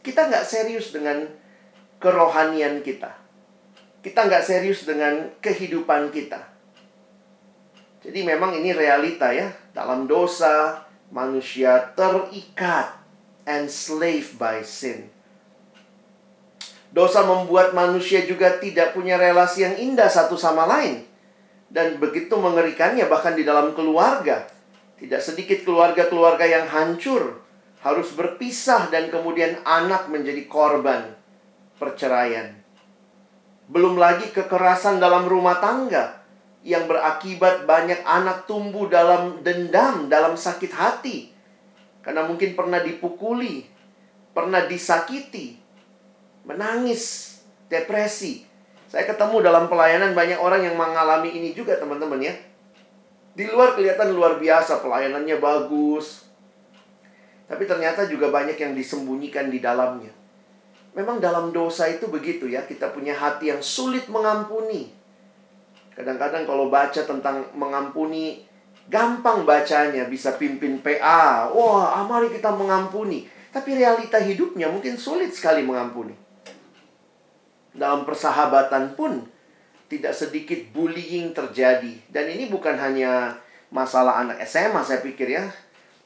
Kita 0.00 0.32
nggak 0.32 0.48
serius 0.48 0.90
dengan 0.96 1.41
kerohanian 2.02 2.82
kita 2.82 3.14
kita 4.02 4.26
nggak 4.26 4.42
serius 4.42 4.82
dengan 4.82 5.30
kehidupan 5.38 6.10
kita 6.10 6.52
jadi 8.02 8.20
memang 8.26 8.58
ini 8.58 8.74
realita 8.74 9.30
ya. 9.30 9.54
Dalam 9.70 10.10
dosa, 10.10 10.82
manusia 11.14 11.94
terikat. 11.94 12.98
Enslaved 13.42 14.38
by 14.38 14.62
sin. 14.62 15.10
Dosa 16.94 17.26
membuat 17.26 17.74
manusia 17.74 18.22
juga 18.22 18.54
tidak 18.62 18.94
punya 18.94 19.18
relasi 19.18 19.66
yang 19.66 19.74
indah 19.74 20.06
satu 20.06 20.38
sama 20.38 20.62
lain. 20.62 21.02
Dan 21.66 21.98
begitu 21.98 22.38
mengerikannya 22.38 23.10
bahkan 23.10 23.34
di 23.34 23.42
dalam 23.42 23.74
keluarga. 23.74 24.46
Tidak 24.94 25.18
sedikit 25.18 25.66
keluarga-keluarga 25.66 26.46
yang 26.46 26.70
hancur. 26.70 27.42
Harus 27.82 28.14
berpisah 28.14 28.86
dan 28.94 29.10
kemudian 29.10 29.58
anak 29.66 30.06
menjadi 30.06 30.46
korban 30.46 31.21
perceraian. 31.82 32.54
Belum 33.66 33.98
lagi 33.98 34.30
kekerasan 34.30 35.02
dalam 35.02 35.26
rumah 35.26 35.58
tangga 35.58 36.22
yang 36.62 36.86
berakibat 36.86 37.66
banyak 37.66 37.98
anak 38.06 38.46
tumbuh 38.46 38.86
dalam 38.86 39.42
dendam, 39.42 40.06
dalam 40.06 40.38
sakit 40.38 40.70
hati. 40.70 41.34
Karena 42.06 42.22
mungkin 42.22 42.54
pernah 42.54 42.78
dipukuli, 42.78 43.66
pernah 44.30 44.62
disakiti, 44.70 45.58
menangis, 46.46 47.34
depresi. 47.66 48.46
Saya 48.86 49.08
ketemu 49.10 49.42
dalam 49.42 49.66
pelayanan 49.66 50.14
banyak 50.14 50.38
orang 50.38 50.62
yang 50.62 50.78
mengalami 50.78 51.34
ini 51.34 51.50
juga 51.50 51.82
teman-teman 51.82 52.22
ya. 52.22 52.34
Di 53.32 53.48
luar 53.48 53.74
kelihatan 53.74 54.12
luar 54.12 54.38
biasa, 54.38 54.84
pelayanannya 54.84 55.40
bagus. 55.40 56.28
Tapi 57.48 57.64
ternyata 57.64 58.06
juga 58.06 58.28
banyak 58.28 58.60
yang 58.60 58.76
disembunyikan 58.76 59.48
di 59.48 59.58
dalamnya. 59.58 60.21
Memang 60.92 61.20
dalam 61.20 61.50
dosa 61.50 61.88
itu 61.88 62.08
begitu 62.08 62.48
ya, 62.48 62.68
kita 62.68 62.92
punya 62.92 63.16
hati 63.16 63.48
yang 63.48 63.64
sulit 63.64 64.08
mengampuni 64.12 65.02
Kadang-kadang 65.92 66.48
kalau 66.48 66.72
baca 66.72 67.00
tentang 67.04 67.52
mengampuni, 67.52 68.40
gampang 68.88 69.44
bacanya, 69.44 70.08
bisa 70.08 70.40
pimpin 70.40 70.80
PA. 70.80 71.52
Wah, 71.52 72.00
ah, 72.00 72.04
mari 72.08 72.32
kita 72.32 72.48
mengampuni. 72.48 73.28
Tapi 73.52 73.76
realita 73.76 74.16
hidupnya 74.16 74.72
mungkin 74.72 74.96
sulit 74.96 75.36
sekali 75.36 75.60
mengampuni. 75.60 76.16
Dalam 77.76 78.08
persahabatan 78.08 78.96
pun, 78.96 79.28
tidak 79.92 80.16
sedikit 80.16 80.60
bullying 80.72 81.36
terjadi. 81.36 81.92
Dan 82.08 82.24
ini 82.32 82.48
bukan 82.48 82.80
hanya 82.80 83.36
masalah 83.68 84.24
anak 84.24 84.40
SMA, 84.48 84.80
saya 84.80 85.04
pikir 85.04 85.28
ya. 85.28 85.44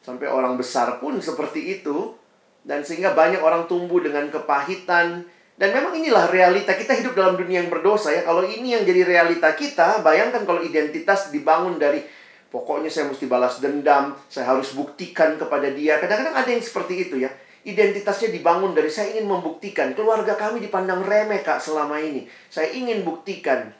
Sampai 0.02 0.26
orang 0.26 0.58
besar 0.58 0.98
pun 0.98 1.14
seperti 1.22 1.78
itu. 1.78 2.18
Dan 2.66 2.82
sehingga 2.82 3.14
banyak 3.14 3.38
orang 3.38 3.70
tumbuh 3.70 4.02
dengan 4.02 4.26
kepahitan, 4.26 5.22
dan 5.56 5.72
memang 5.72 5.96
inilah 5.96 6.28
realita 6.28 6.76
kita 6.76 6.92
hidup 7.00 7.16
dalam 7.16 7.38
dunia 7.40 7.64
yang 7.64 7.72
berdosa 7.72 8.12
ya. 8.12 8.28
Kalau 8.28 8.44
ini 8.44 8.76
yang 8.76 8.84
jadi 8.84 9.08
realita 9.08 9.56
kita, 9.56 10.04
bayangkan 10.04 10.44
kalau 10.44 10.60
identitas 10.60 11.32
dibangun 11.32 11.80
dari 11.80 12.04
pokoknya 12.52 12.92
saya 12.92 13.08
mesti 13.08 13.24
balas 13.24 13.64
dendam, 13.64 14.12
saya 14.28 14.52
harus 14.52 14.76
buktikan 14.76 15.40
kepada 15.40 15.72
dia. 15.72 15.96
Kadang-kadang 15.96 16.36
ada 16.36 16.50
yang 16.52 16.60
seperti 16.60 17.08
itu 17.08 17.24
ya. 17.24 17.32
Identitasnya 17.66 18.30
dibangun 18.36 18.76
dari 18.76 18.92
saya 18.92 19.16
ingin 19.16 19.26
membuktikan. 19.26 19.96
Keluarga 19.96 20.36
kami 20.36 20.60
dipandang 20.60 21.02
remeh 21.02 21.40
kak 21.40 21.58
selama 21.58 21.98
ini. 22.04 22.28
Saya 22.52 22.70
ingin 22.76 23.02
buktikan. 23.02 23.72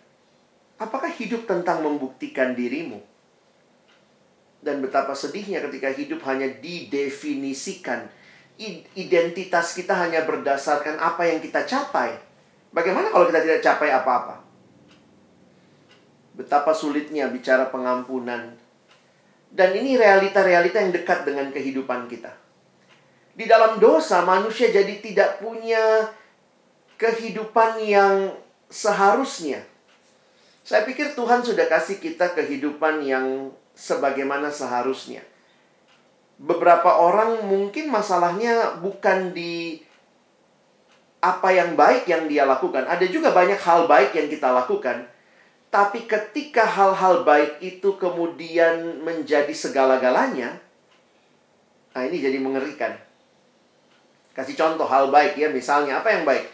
Apakah 0.81 1.13
hidup 1.13 1.45
tentang 1.45 1.85
membuktikan 1.85 2.57
dirimu? 2.57 2.99
Dan 4.65 4.81
betapa 4.81 5.13
sedihnya 5.13 5.61
ketika 5.61 5.93
hidup 5.93 6.25
hanya 6.27 6.51
didefinisikan 6.51 8.09
identitas 8.97 9.77
kita 9.77 9.93
hanya 9.93 10.25
berdasarkan 10.25 10.97
apa 10.97 11.29
yang 11.29 11.45
kita 11.45 11.69
capai. 11.69 12.17
Bagaimana 12.73 13.13
kalau 13.13 13.29
kita 13.29 13.45
tidak 13.45 13.61
capai 13.61 13.93
apa-apa? 13.93 14.41
Betapa 16.37 16.73
sulitnya 16.73 17.29
bicara 17.29 17.69
pengampunan. 17.69 18.57
Dan 19.53 19.71
ini 19.77 19.97
realita-realita 19.97 20.85
yang 20.85 20.93
dekat 20.93 21.25
dengan 21.25 21.49
kehidupan 21.53 22.09
kita. 22.09 22.33
Di 23.37 23.45
dalam 23.45 23.81
dosa, 23.81 24.25
manusia 24.25 24.73
jadi 24.73 25.01
tidak 25.01 25.41
punya 25.41 26.09
kehidupan 26.97 27.81
yang 27.85 28.33
seharusnya. 28.73 29.65
Saya 30.65 30.83
pikir 30.83 31.13
Tuhan 31.13 31.45
sudah 31.45 31.69
kasih 31.69 32.01
kita 32.01 32.33
kehidupan 32.33 33.05
yang 33.05 33.53
sebagaimana 33.77 34.49
seharusnya 34.49 35.23
beberapa 36.37 37.01
orang 37.01 37.49
mungkin 37.49 37.89
masalahnya 37.89 38.77
bukan 38.85 39.33
di 39.33 39.81
apa 41.25 41.49
yang 41.51 41.75
baik 41.75 42.07
yang 42.07 42.29
dia 42.29 42.45
lakukan. 42.45 42.85
Ada 42.85 43.09
juga 43.09 43.33
banyak 43.33 43.59
hal 43.59 43.89
baik 43.89 44.13
yang 44.15 44.29
kita 44.29 44.53
lakukan. 44.53 45.09
Tapi 45.73 46.07
ketika 46.07 46.63
hal-hal 46.63 47.27
baik 47.27 47.59
itu 47.59 47.99
kemudian 47.99 49.03
menjadi 49.03 49.51
segala-galanya, 49.51 50.57
nah 51.93 52.03
ini 52.07 52.23
jadi 52.23 52.39
mengerikan. 52.39 52.95
Kasih 54.31 54.55
contoh 54.55 54.87
hal 54.87 55.11
baik 55.11 55.35
ya, 55.35 55.51
misalnya 55.51 55.99
apa 56.01 56.13
yang 56.13 56.23
baik? 56.23 56.45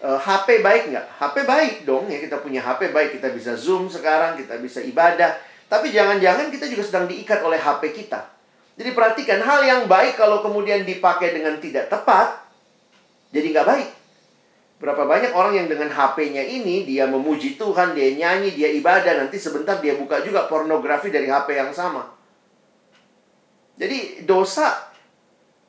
E, 0.00 0.08
eh, 0.08 0.18
HP 0.20 0.62
baik 0.62 0.82
nggak? 0.94 1.06
HP 1.18 1.36
baik 1.44 1.74
dong 1.88 2.06
ya, 2.06 2.20
kita 2.22 2.38
punya 2.40 2.62
HP 2.62 2.94
baik, 2.94 3.18
kita 3.18 3.34
bisa 3.34 3.58
Zoom 3.58 3.90
sekarang, 3.90 4.38
kita 4.38 4.60
bisa 4.62 4.78
ibadah. 4.80 5.34
Tapi 5.66 5.90
jangan-jangan 5.90 6.48
kita 6.52 6.70
juga 6.70 6.84
sedang 6.86 7.04
diikat 7.10 7.42
oleh 7.42 7.58
HP 7.58 7.90
kita. 8.04 8.39
Jadi 8.80 8.96
perhatikan 8.96 9.44
hal 9.44 9.60
yang 9.60 9.84
baik 9.84 10.16
kalau 10.16 10.40
kemudian 10.40 10.88
dipakai 10.88 11.36
dengan 11.36 11.60
tidak 11.60 11.92
tepat, 11.92 12.40
jadi 13.28 13.52
nggak 13.52 13.68
baik. 13.68 13.88
Berapa 14.80 15.04
banyak 15.04 15.36
orang 15.36 15.52
yang 15.52 15.68
dengan 15.68 15.92
HP-nya 15.92 16.40
ini 16.40 16.88
dia 16.88 17.04
memuji 17.04 17.60
Tuhan, 17.60 17.92
dia 17.92 18.16
nyanyi, 18.16 18.56
dia 18.56 18.72
ibadah, 18.72 19.20
nanti 19.20 19.36
sebentar 19.36 19.76
dia 19.84 20.00
buka 20.00 20.24
juga 20.24 20.48
pornografi 20.48 21.12
dari 21.12 21.28
HP 21.28 21.60
yang 21.60 21.76
sama. 21.76 22.08
Jadi 23.76 24.24
dosa 24.24 24.88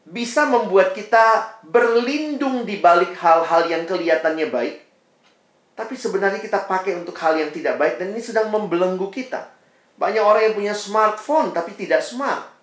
bisa 0.08 0.48
membuat 0.48 0.96
kita 0.96 1.60
berlindung 1.68 2.64
di 2.64 2.80
balik 2.80 3.12
hal-hal 3.20 3.68
yang 3.68 3.84
kelihatannya 3.84 4.48
baik, 4.48 4.76
tapi 5.76 6.00
sebenarnya 6.00 6.40
kita 6.40 6.64
pakai 6.64 6.96
untuk 6.96 7.20
hal 7.20 7.36
yang 7.36 7.52
tidak 7.52 7.76
baik 7.76 8.00
dan 8.00 8.16
ini 8.16 8.24
sedang 8.24 8.48
membelenggu 8.48 9.12
kita. 9.12 9.52
Banyak 10.00 10.24
orang 10.24 10.48
yang 10.48 10.56
punya 10.56 10.72
smartphone 10.72 11.52
tapi 11.52 11.76
tidak 11.76 12.00
smart. 12.00 12.61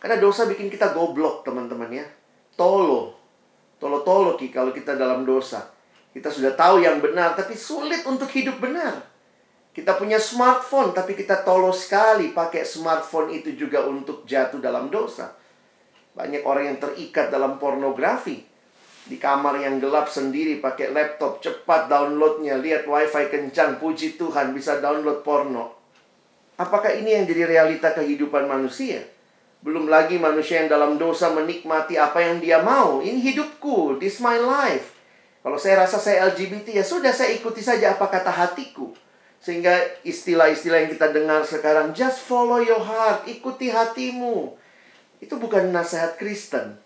Karena 0.00 0.16
dosa 0.16 0.48
bikin 0.48 0.72
kita 0.72 0.96
goblok, 0.96 1.44
teman-teman 1.44 1.92
ya. 1.92 2.06
Tolo. 2.56 3.12
Tolo-tolo 3.76 4.40
ki 4.40 4.48
kalau 4.48 4.72
kita 4.72 4.96
dalam 4.96 5.28
dosa. 5.28 5.68
Kita 6.10 6.32
sudah 6.32 6.56
tahu 6.56 6.80
yang 6.80 6.98
benar, 7.04 7.36
tapi 7.36 7.52
sulit 7.52 8.02
untuk 8.08 8.26
hidup 8.32 8.58
benar. 8.58 8.96
Kita 9.70 9.94
punya 9.94 10.18
smartphone, 10.18 10.90
tapi 10.90 11.14
kita 11.14 11.46
tolong 11.46 11.70
sekali 11.70 12.34
pakai 12.34 12.66
smartphone 12.66 13.30
itu 13.30 13.54
juga 13.54 13.86
untuk 13.86 14.26
jatuh 14.26 14.58
dalam 14.58 14.90
dosa. 14.90 15.36
Banyak 16.16 16.42
orang 16.42 16.74
yang 16.74 16.78
terikat 16.82 17.30
dalam 17.30 17.60
pornografi. 17.60 18.42
Di 19.06 19.16
kamar 19.16 19.62
yang 19.62 19.78
gelap 19.78 20.10
sendiri 20.10 20.58
pakai 20.58 20.90
laptop, 20.90 21.38
cepat 21.38 21.86
downloadnya, 21.86 22.58
lihat 22.58 22.88
wifi 22.88 23.30
kencang, 23.30 23.78
puji 23.78 24.18
Tuhan 24.18 24.50
bisa 24.56 24.82
download 24.82 25.22
porno. 25.22 25.76
Apakah 26.58 26.92
ini 26.92 27.16
yang 27.16 27.24
jadi 27.24 27.48
realita 27.48 27.94
kehidupan 27.94 28.50
manusia? 28.50 29.19
Belum 29.60 29.92
lagi 29.92 30.16
manusia 30.16 30.64
yang 30.64 30.72
dalam 30.72 30.96
dosa 30.96 31.28
menikmati 31.36 32.00
apa 32.00 32.24
yang 32.24 32.40
dia 32.40 32.64
mau. 32.64 33.04
Ini 33.04 33.20
hidupku, 33.20 34.00
this 34.00 34.16
my 34.24 34.40
life. 34.40 34.96
Kalau 35.44 35.60
saya 35.60 35.84
rasa 35.84 36.00
saya 36.00 36.32
LGBT, 36.32 36.80
ya 36.80 36.84
sudah 36.84 37.12
saya 37.12 37.36
ikuti 37.36 37.60
saja 37.60 37.92
apa 37.92 38.08
kata 38.08 38.32
hatiku. 38.32 38.92
Sehingga 39.40 39.72
istilah-istilah 40.04 40.84
yang 40.84 40.90
kita 40.92 41.12
dengar 41.12 41.44
sekarang, 41.44 41.92
just 41.92 42.24
follow 42.24 42.60
your 42.60 42.80
heart, 42.80 43.28
ikuti 43.28 43.68
hatimu. 43.72 44.56
Itu 45.20 45.36
bukan 45.36 45.72
nasihat 45.72 46.16
Kristen. 46.16 46.80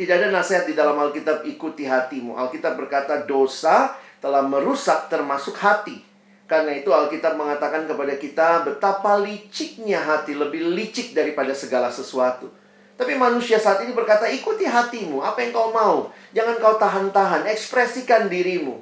Tidak 0.00 0.14
ada 0.14 0.32
nasihat 0.32 0.64
di 0.64 0.72
dalam 0.72 0.96
Alkitab, 0.96 1.44
ikuti 1.44 1.84
hatimu. 1.84 2.36
Alkitab 2.36 2.80
berkata 2.80 3.28
dosa 3.28 3.96
telah 4.24 4.40
merusak 4.40 5.12
termasuk 5.12 5.56
hati. 5.60 6.07
Karena 6.48 6.72
itu 6.72 6.88
Alkitab 6.88 7.36
mengatakan 7.36 7.84
kepada 7.84 8.16
kita 8.16 8.48
betapa 8.64 9.20
liciknya 9.20 10.00
hati, 10.00 10.32
lebih 10.32 10.72
licik 10.72 11.12
daripada 11.12 11.52
segala 11.52 11.92
sesuatu. 11.92 12.48
Tapi 12.96 13.14
manusia 13.14 13.60
saat 13.60 13.84
ini 13.84 13.92
berkata, 13.92 14.26
ikuti 14.26 14.64
hatimu, 14.64 15.20
apa 15.20 15.44
yang 15.44 15.52
kau 15.52 15.70
mau. 15.70 16.08
Jangan 16.32 16.56
kau 16.58 16.80
tahan-tahan, 16.80 17.46
ekspresikan 17.46 18.26
dirimu. 18.32 18.80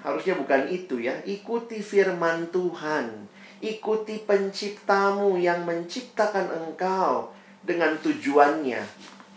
Harusnya 0.00 0.34
bukan 0.34 0.66
itu 0.72 0.98
ya. 0.98 1.20
Ikuti 1.28 1.84
firman 1.84 2.48
Tuhan. 2.48 3.28
Ikuti 3.60 4.24
penciptamu 4.24 5.36
yang 5.36 5.68
menciptakan 5.68 6.48
engkau 6.64 7.30
dengan 7.60 8.00
tujuannya. 8.00 8.80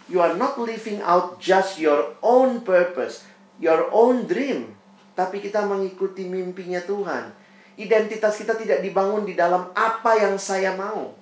You 0.07 0.23
are 0.23 0.33
not 0.39 0.55
living 0.55 1.03
out 1.03 1.43
just 1.43 1.77
your 1.77 2.15
own 2.23 2.63
purpose, 2.63 3.27
your 3.59 3.91
own 3.91 4.25
dream. 4.25 4.72
Tapi 5.13 5.37
kita 5.41 5.65
mengikuti 5.65 6.25
mimpinya 6.25 6.81
Tuhan. 6.81 7.29
Identitas 7.77 8.37
kita 8.37 8.53
tidak 8.57 8.81
dibangun 8.85 9.25
di 9.25 9.33
dalam 9.33 9.69
apa 9.73 10.11
yang 10.17 10.37
saya 10.37 10.73
mau. 10.77 11.13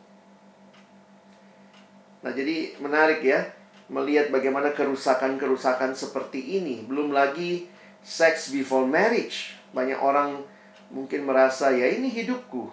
Nah, 2.21 2.31
jadi 2.31 2.77
menarik 2.79 3.23
ya 3.23 3.49
melihat 3.91 4.31
bagaimana 4.31 4.71
kerusakan-kerusakan 4.71 5.91
seperti 5.91 6.59
ini. 6.59 6.87
Belum 6.87 7.11
lagi 7.11 7.67
sex 7.99 8.51
before 8.55 8.87
marriage. 8.87 9.59
Banyak 9.75 9.99
orang 9.99 10.43
mungkin 10.91 11.27
merasa 11.27 11.71
ya 11.71 11.87
ini 11.91 12.11
hidupku. 12.11 12.71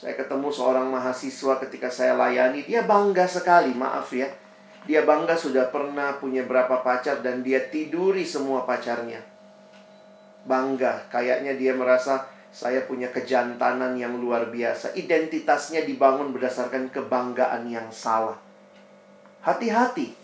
Saya 0.00 0.16
ketemu 0.16 0.48
seorang 0.48 0.88
mahasiswa 0.88 1.60
ketika 1.60 1.92
saya 1.92 2.16
layani, 2.16 2.64
dia 2.64 2.88
bangga 2.88 3.28
sekali, 3.28 3.76
maaf 3.76 4.16
ya. 4.16 4.32
Dia 4.88 5.04
bangga 5.04 5.36
sudah 5.36 5.68
pernah 5.68 6.16
punya 6.16 6.48
berapa 6.48 6.80
pacar 6.80 7.20
dan 7.20 7.44
dia 7.44 7.68
tiduri 7.68 8.24
semua 8.24 8.64
pacarnya. 8.64 9.20
Bangga, 10.48 11.08
kayaknya 11.12 11.56
dia 11.56 11.76
merasa 11.76 12.28
saya 12.50 12.84
punya 12.88 13.12
kejantanan 13.12 13.94
yang 13.94 14.18
luar 14.18 14.48
biasa. 14.50 14.96
Identitasnya 14.96 15.86
dibangun 15.86 16.34
berdasarkan 16.34 16.90
kebanggaan 16.90 17.68
yang 17.70 17.86
salah. 17.92 18.36
Hati-hati, 19.40 20.20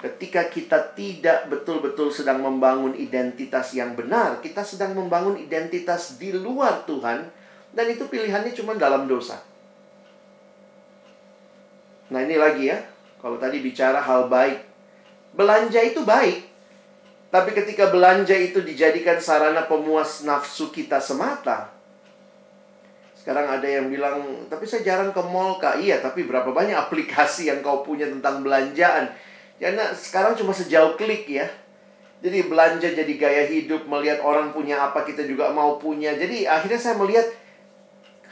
Ketika 0.00 0.48
kita 0.48 0.96
tidak 0.96 1.52
betul-betul 1.52 2.08
sedang 2.08 2.40
membangun 2.40 2.96
identitas 2.96 3.76
yang 3.76 3.92
benar, 3.92 4.40
kita 4.40 4.64
sedang 4.64 4.96
membangun 4.96 5.36
identitas 5.36 6.16
di 6.16 6.32
luar 6.32 6.88
Tuhan, 6.88 7.28
dan 7.76 7.86
itu 7.92 8.08
pilihannya 8.08 8.56
cuma 8.56 8.72
dalam 8.80 9.04
dosa. 9.04 9.36
Nah, 12.08 12.24
ini 12.24 12.40
lagi 12.40 12.72
ya. 12.72 12.80
Kalau 13.20 13.36
tadi 13.36 13.60
bicara 13.60 14.00
hal 14.00 14.32
baik, 14.32 14.64
belanja 15.36 15.84
itu 15.84 16.00
baik, 16.00 16.48
tapi 17.30 17.54
ketika 17.54 17.94
belanja 17.94 18.34
itu 18.34 18.58
dijadikan 18.66 19.22
sarana 19.22 19.70
pemuas 19.70 20.26
nafsu 20.26 20.74
kita 20.74 20.98
semata, 20.98 21.70
sekarang 23.14 23.46
ada 23.46 23.68
yang 23.68 23.86
bilang, 23.86 24.48
tapi 24.50 24.66
saya 24.66 24.82
jarang 24.82 25.14
ke 25.14 25.22
mall, 25.22 25.62
Kak. 25.62 25.78
Iya, 25.78 26.02
tapi 26.02 26.26
berapa 26.26 26.50
banyak 26.50 26.74
aplikasi 26.74 27.52
yang 27.52 27.62
kau 27.62 27.86
punya 27.86 28.10
tentang 28.10 28.42
belanjaan? 28.42 29.12
Karena 29.60 29.92
sekarang 29.92 30.34
cuma 30.34 30.50
sejauh 30.56 30.96
klik 30.96 31.28
ya. 31.28 31.44
Jadi 32.20 32.48
belanja 32.48 32.88
jadi 32.90 33.12
gaya 33.16 33.44
hidup, 33.46 33.86
melihat 33.86 34.20
orang 34.24 34.52
punya 34.56 34.80
apa 34.82 35.04
kita 35.04 35.24
juga 35.24 35.52
mau 35.52 35.76
punya. 35.80 36.16
Jadi 36.16 36.48
akhirnya 36.48 36.80
saya 36.80 36.96
melihat 36.96 37.28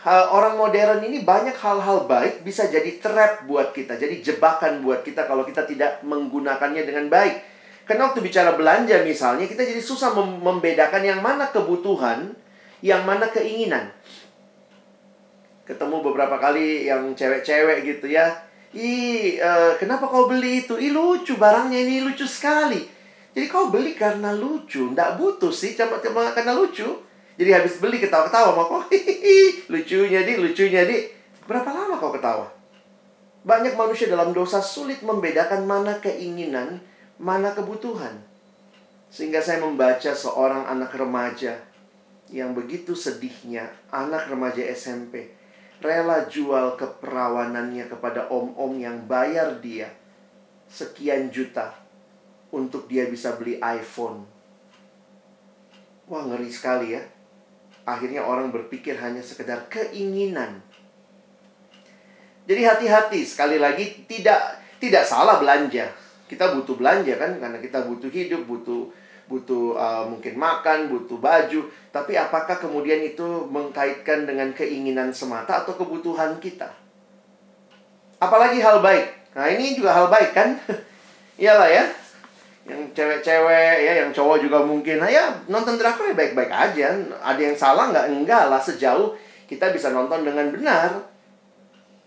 orang 0.09 0.57
modern 0.57 1.05
ini 1.05 1.25
banyak 1.25 1.57
hal-hal 1.57 2.09
baik 2.09 2.45
bisa 2.45 2.69
jadi 2.69 3.01
trap 3.01 3.45
buat 3.45 3.73
kita, 3.77 3.97
jadi 3.97 4.21
jebakan 4.25 4.81
buat 4.85 5.05
kita 5.05 5.29
kalau 5.29 5.45
kita 5.45 5.69
tidak 5.69 6.01
menggunakannya 6.05 6.85
dengan 6.85 7.13
baik. 7.13 7.48
Karena 7.89 8.13
waktu 8.13 8.21
bicara 8.21 8.53
belanja 8.53 9.01
misalnya, 9.01 9.49
kita 9.49 9.65
jadi 9.65 9.81
susah 9.81 10.13
mem 10.13 10.45
membedakan 10.45 11.01
yang 11.01 11.25
mana 11.25 11.49
kebutuhan, 11.49 12.37
yang 12.85 13.09
mana 13.09 13.33
keinginan. 13.33 13.89
Ketemu 15.65 16.05
beberapa 16.05 16.37
kali 16.37 16.85
yang 16.85 17.17
cewek-cewek 17.17 17.89
gitu 17.89 18.13
ya, 18.13 18.29
Ih, 18.77 19.41
uh, 19.41 19.81
kenapa 19.81 20.05
kau 20.05 20.29
beli 20.29 20.69
itu? 20.69 20.77
Ih, 20.77 20.93
lucu 20.93 21.41
barangnya 21.41 21.81
ini 21.81 22.05
lucu 22.05 22.29
sekali. 22.29 22.85
Jadi 23.33 23.47
kau 23.49 23.73
beli 23.73 23.97
karena 23.97 24.37
lucu, 24.37 24.93
ndak 24.93 25.17
butuh 25.17 25.49
sih, 25.49 25.73
cuma 25.73 25.97
karena 26.37 26.53
lucu. 26.53 26.85
Jadi 27.39 27.51
habis 27.55 27.81
beli 27.81 28.03
ketawa-ketawa 28.03 28.51
mau 28.53 28.67
kok, 28.67 28.93
lucunya 29.73 30.27
di, 30.27 30.33
lucunya 30.37 30.83
di. 30.85 31.07
Berapa 31.49 31.71
lama 31.71 31.97
kau 31.97 32.13
ketawa? 32.13 32.51
Banyak 33.47 33.79
manusia 33.79 34.11
dalam 34.11 34.35
dosa 34.37 34.61
sulit 34.61 35.01
membedakan 35.01 35.65
mana 35.65 35.97
keinginan, 36.03 36.83
mana 37.19 37.53
kebutuhan. 37.53 38.15
Sehingga 39.11 39.43
saya 39.43 39.61
membaca 39.61 40.15
seorang 40.15 40.69
anak 40.69 40.95
remaja 40.95 41.59
yang 42.29 42.53
begitu 42.53 42.93
sedihnya, 42.93 43.69
anak 43.91 44.29
remaja 44.29 44.61
SMP 44.73 45.39
rela 45.79 46.27
jual 46.27 46.75
keperawanannya 46.75 47.87
kepada 47.87 48.27
om-om 48.31 48.75
yang 48.83 49.07
bayar 49.07 49.63
dia 49.63 49.95
sekian 50.67 51.31
juta 51.31 51.71
untuk 52.51 52.91
dia 52.91 53.07
bisa 53.07 53.39
beli 53.39 53.63
iPhone. 53.63 54.27
Wah, 56.09 56.25
ngeri 56.25 56.51
sekali 56.51 56.97
ya. 56.97 57.03
Akhirnya 57.89 58.25
orang 58.25 58.53
berpikir 58.53 59.01
hanya 59.01 59.25
sekedar 59.25 59.69
keinginan. 59.73 60.61
Jadi 62.49 62.63
hati-hati 62.65 63.21
sekali 63.29 63.61
lagi 63.61 64.05
tidak 64.09 64.61
tidak 64.81 65.05
salah 65.05 65.41
belanja. 65.41 65.89
Kita 66.29 66.53
butuh 66.55 66.77
belanja 66.77 67.17
kan 67.17 67.41
karena 67.41 67.59
kita 67.59 67.89
butuh 67.89 68.13
hidup, 68.13 68.45
butuh 68.45 68.93
butuh 69.29 69.77
uh, 69.77 70.05
mungkin 70.09 70.41
makan, 70.41 70.89
butuh 70.89 71.21
baju, 71.21 71.69
tapi 71.93 72.17
apakah 72.17 72.57
kemudian 72.57 73.05
itu 73.05 73.45
mengkaitkan 73.53 74.25
dengan 74.25 74.51
keinginan 74.57 75.13
semata 75.13 75.63
atau 75.63 75.77
kebutuhan 75.77 76.41
kita? 76.41 76.73
Apalagi 78.19 78.59
hal 78.59 78.81
baik. 78.81 79.37
Nah, 79.37 79.47
ini 79.53 79.77
juga 79.77 79.95
hal 79.95 80.09
baik 80.09 80.33
kan? 80.33 80.57
Iyalah 81.41 81.69
ya. 81.71 81.85
Yang 82.67 82.83
cewek-cewek 82.97 83.77
ya, 83.85 83.93
yang 84.05 84.11
cowok 84.11 84.43
juga 84.43 84.65
mungkin. 84.65 84.99
Nah, 84.99 85.13
ya 85.13 85.31
nonton 85.47 85.77
drakor 85.77 86.11
ya 86.11 86.17
baik-baik 86.17 86.51
aja. 86.51 86.97
Ada 87.23 87.41
yang 87.41 87.57
salah 87.57 87.93
nggak? 87.93 88.07
Enggak 88.11 88.49
lah, 88.49 88.59
sejauh 88.59 89.15
kita 89.47 89.71
bisa 89.71 89.93
nonton 89.93 90.25
dengan 90.25 90.51
benar. 90.51 91.05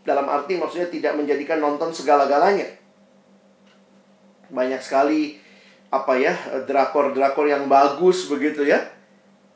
Dalam 0.01 0.25
arti 0.25 0.57
maksudnya 0.57 0.89
tidak 0.89 1.13
menjadikan 1.15 1.61
nonton 1.61 1.93
segala-galanya. 1.93 2.80
Banyak 4.51 4.83
sekali 4.83 5.39
apa 5.91 6.15
ya 6.15 6.35
drakor-drakor 6.67 7.47
yang 7.47 7.71
bagus 7.71 8.27
begitu 8.27 8.67
ya. 8.67 8.79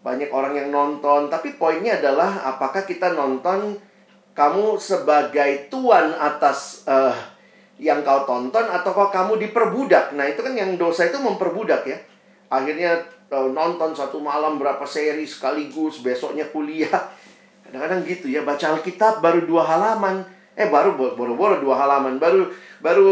Banyak 0.02 0.32
orang 0.32 0.56
yang 0.56 0.70
nonton. 0.72 1.28
Tapi 1.28 1.60
poinnya 1.60 2.00
adalah 2.00 2.48
apakah 2.56 2.88
kita 2.88 3.12
nonton 3.12 3.76
kamu 4.36 4.76
sebagai 4.76 5.72
tuan 5.72 6.12
atas 6.16 6.84
uh, 6.88 7.16
yang 7.80 8.04
kau 8.04 8.24
tonton 8.24 8.68
atau 8.68 8.92
kau 8.92 9.10
kamu 9.12 9.40
diperbudak? 9.48 10.16
Nah 10.16 10.28
itu 10.28 10.44
kan 10.44 10.56
yang 10.56 10.76
dosa 10.76 11.08
itu 11.08 11.20
memperbudak 11.20 11.88
ya. 11.88 11.98
Akhirnya 12.52 13.00
uh, 13.32 13.50
nonton 13.52 13.96
satu 13.96 14.20
malam 14.20 14.60
berapa 14.60 14.84
seri 14.84 15.24
sekaligus 15.24 16.04
besoknya 16.04 16.48
kuliah. 16.52 17.12
Kadang-kadang 17.66 18.06
gitu 18.06 18.30
ya 18.30 18.46
baca 18.46 18.78
Alkitab 18.78 19.26
baru 19.26 19.44
dua 19.44 19.66
halaman 19.66 20.35
eh 20.56 20.72
baru 20.72 20.96
baru-baru 20.96 21.60
dua 21.60 21.76
halaman 21.76 22.16
baru 22.16 22.48
baru 22.80 23.12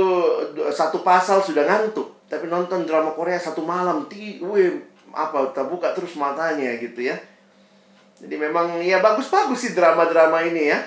satu 0.71 1.03
pasal 1.03 1.43
sudah 1.43 1.67
ngantuk 1.67 2.13
tapi 2.33 2.49
nonton 2.49 2.89
drama 2.89 3.13
Korea 3.13 3.37
satu 3.37 3.61
malam, 3.61 4.09
ti, 4.09 4.41
wih, 4.41 4.81
apa, 5.13 5.53
terbuka 5.53 5.93
terus 5.93 6.17
matanya 6.17 6.73
gitu 6.81 7.05
ya. 7.05 7.13
Jadi 8.17 8.33
memang 8.41 8.81
ya 8.81 8.97
bagus-bagus 9.05 9.69
sih 9.69 9.73
drama-drama 9.77 10.41
ini 10.41 10.73
ya. 10.73 10.81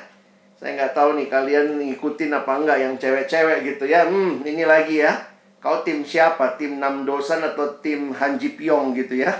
Saya 0.59 0.75
nggak 0.75 0.99
tahu 0.99 1.15
nih 1.15 1.31
kalian 1.31 1.79
ngikutin 1.79 2.35
apa 2.35 2.51
enggak 2.51 2.79
yang 2.83 2.95
cewek-cewek 2.99 3.63
gitu 3.63 3.87
ya. 3.87 4.11
Hmm, 4.11 4.43
ini 4.43 4.67
lagi 4.67 5.07
ya. 5.07 5.15
Kau 5.63 5.87
tim 5.87 6.03
siapa? 6.03 6.59
Tim 6.59 6.83
Nam 6.83 7.07
Dosan 7.07 7.47
atau 7.47 7.79
tim 7.79 8.11
Han 8.11 8.43
Ji 8.43 8.59
Pyong 8.59 8.99
gitu 8.99 9.23
ya. 9.23 9.31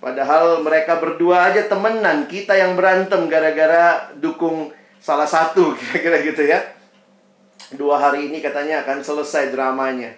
Padahal 0.00 0.64
mereka 0.64 0.96
berdua 0.96 1.52
aja 1.52 1.66
temenan, 1.68 2.24
kita 2.24 2.56
yang 2.56 2.72
berantem 2.78 3.26
gara-gara 3.28 4.14
dukung 4.16 4.70
salah 4.98 5.26
satu, 5.26 5.72
kira-kira 5.78 6.18
gitu 6.22 6.42
ya. 6.44 6.60
Dua 7.74 8.00
hari 8.00 8.30
ini 8.32 8.40
katanya 8.40 8.86
akan 8.86 9.04
selesai 9.04 9.52
dramanya. 9.52 10.14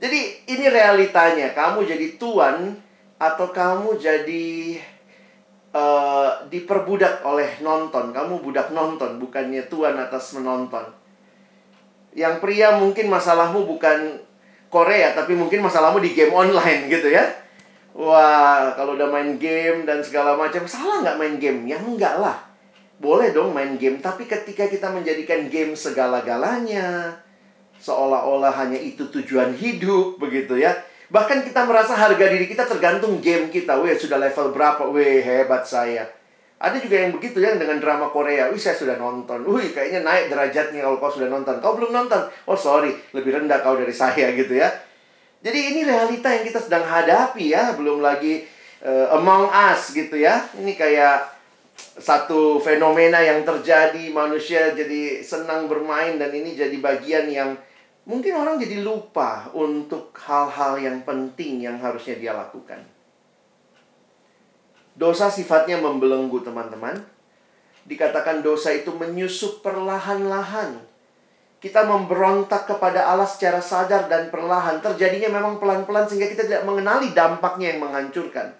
Jadi 0.00 0.48
ini 0.48 0.66
realitanya, 0.66 1.52
kamu 1.52 1.84
jadi 1.84 2.16
tuan 2.16 2.72
atau 3.20 3.52
kamu 3.52 4.00
jadi 4.00 4.80
uh, 5.76 6.48
diperbudak 6.48 7.20
oleh 7.22 7.60
nonton. 7.60 8.10
Kamu 8.10 8.40
budak 8.40 8.72
nonton, 8.72 9.20
bukannya 9.20 9.68
tuan 9.68 10.00
atas 10.00 10.32
menonton. 10.34 10.88
Yang 12.16 12.42
pria 12.42 12.74
mungkin 12.74 13.06
masalahmu 13.12 13.68
bukan 13.68 14.18
Korea, 14.72 15.14
tapi 15.14 15.36
mungkin 15.36 15.62
masalahmu 15.62 16.02
di 16.02 16.16
game 16.16 16.34
online 16.34 16.90
gitu 16.90 17.12
ya 17.12 17.40
Wah, 18.00 18.70
kalau 18.78 18.94
udah 18.94 19.10
main 19.10 19.34
game 19.36 19.82
dan 19.82 19.98
segala 19.98 20.38
macam, 20.38 20.62
salah 20.62 21.02
nggak 21.02 21.18
main 21.18 21.36
game? 21.42 21.66
Ya 21.66 21.78
enggak 21.82 22.22
lah. 22.22 22.38
Boleh 23.00 23.32
dong 23.32 23.56
main 23.56 23.80
game, 23.80 23.96
tapi 23.96 24.28
ketika 24.28 24.68
kita 24.68 24.92
menjadikan 24.92 25.48
game 25.48 25.72
segala-galanya, 25.72 27.16
seolah-olah 27.80 28.52
hanya 28.60 28.76
itu 28.76 29.08
tujuan 29.08 29.56
hidup, 29.56 30.20
begitu 30.20 30.60
ya. 30.60 30.76
Bahkan 31.08 31.48
kita 31.48 31.64
merasa 31.64 31.96
harga 31.96 32.28
diri 32.28 32.44
kita 32.46 32.68
tergantung 32.68 33.18
game 33.18 33.48
kita. 33.48 33.80
Wih, 33.80 33.96
sudah 33.98 34.20
level 34.20 34.54
berapa? 34.54 34.84
Wih, 34.92 35.24
hebat 35.24 35.66
saya. 35.66 36.06
Ada 36.60 36.76
juga 36.76 37.00
yang 37.00 37.16
begitu 37.16 37.40
ya 37.40 37.56
dengan 37.56 37.80
drama 37.80 38.12
Korea. 38.12 38.52
Wih, 38.52 38.60
saya 38.60 38.76
sudah 38.78 38.94
nonton. 38.94 39.42
Wih, 39.48 39.72
kayaknya 39.72 40.06
naik 40.06 40.28
derajatnya 40.28 40.84
kalau 40.84 41.00
kau 41.00 41.10
sudah 41.10 41.26
nonton. 41.26 41.58
Kau 41.58 41.74
belum 41.74 41.90
nonton. 41.90 42.30
Oh, 42.46 42.54
sorry. 42.54 42.94
Lebih 43.16 43.42
rendah 43.42 43.64
kau 43.64 43.80
dari 43.80 43.90
saya 43.90 44.30
gitu 44.44 44.54
ya. 44.54 44.70
Jadi 45.40 45.72
ini 45.72 45.88
realita 45.88 46.30
yang 46.30 46.44
kita 46.44 46.60
sedang 46.60 46.84
hadapi 46.84 47.48
ya, 47.48 47.72
belum 47.72 48.04
lagi 48.04 48.44
uh, 48.84 49.16
among 49.16 49.48
us 49.48 49.96
gitu 49.96 50.20
ya. 50.20 50.46
Ini 50.52 50.76
kayak 50.76 51.39
satu 52.00 52.58
fenomena 52.58 53.20
yang 53.20 53.44
terjadi 53.44 54.08
manusia 54.10 54.72
jadi 54.72 55.20
senang 55.20 55.68
bermain 55.68 56.16
dan 56.16 56.32
ini 56.32 56.56
jadi 56.56 56.74
bagian 56.80 57.28
yang 57.28 57.50
mungkin 58.08 58.34
orang 58.34 58.56
jadi 58.56 58.80
lupa 58.80 59.52
untuk 59.52 60.16
hal-hal 60.16 60.80
yang 60.80 61.04
penting 61.04 61.68
yang 61.68 61.76
harusnya 61.78 62.16
dia 62.16 62.32
lakukan. 62.32 62.80
Dosa 64.96 65.30
sifatnya 65.30 65.78
membelenggu 65.78 66.40
teman-teman. 66.40 66.98
Dikatakan 67.84 68.44
dosa 68.44 68.74
itu 68.76 68.92
menyusup 68.92 69.64
perlahan-lahan 69.64 70.90
kita 71.60 71.84
memberontak 71.84 72.64
kepada 72.64 73.04
Allah 73.04 73.28
secara 73.28 73.60
sadar 73.60 74.08
dan 74.08 74.32
perlahan. 74.32 74.80
Terjadinya 74.80 75.28
memang 75.28 75.60
pelan-pelan 75.60 76.08
sehingga 76.08 76.32
kita 76.32 76.48
tidak 76.48 76.64
mengenali 76.64 77.12
dampaknya 77.12 77.76
yang 77.76 77.84
menghancurkan. 77.84 78.56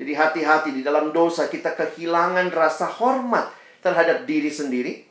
Jadi 0.00 0.16
hati-hati 0.16 0.72
di 0.72 0.80
dalam 0.80 1.12
dosa 1.12 1.52
kita 1.52 1.76
kehilangan 1.76 2.48
rasa 2.48 2.88
hormat 2.88 3.52
terhadap 3.84 4.24
diri 4.24 4.48
sendiri. 4.48 5.04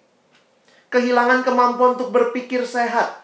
Kehilangan 0.89 1.45
kemampuan 1.45 1.93
untuk 1.93 2.09
berpikir 2.09 2.65
sehat. 2.65 3.21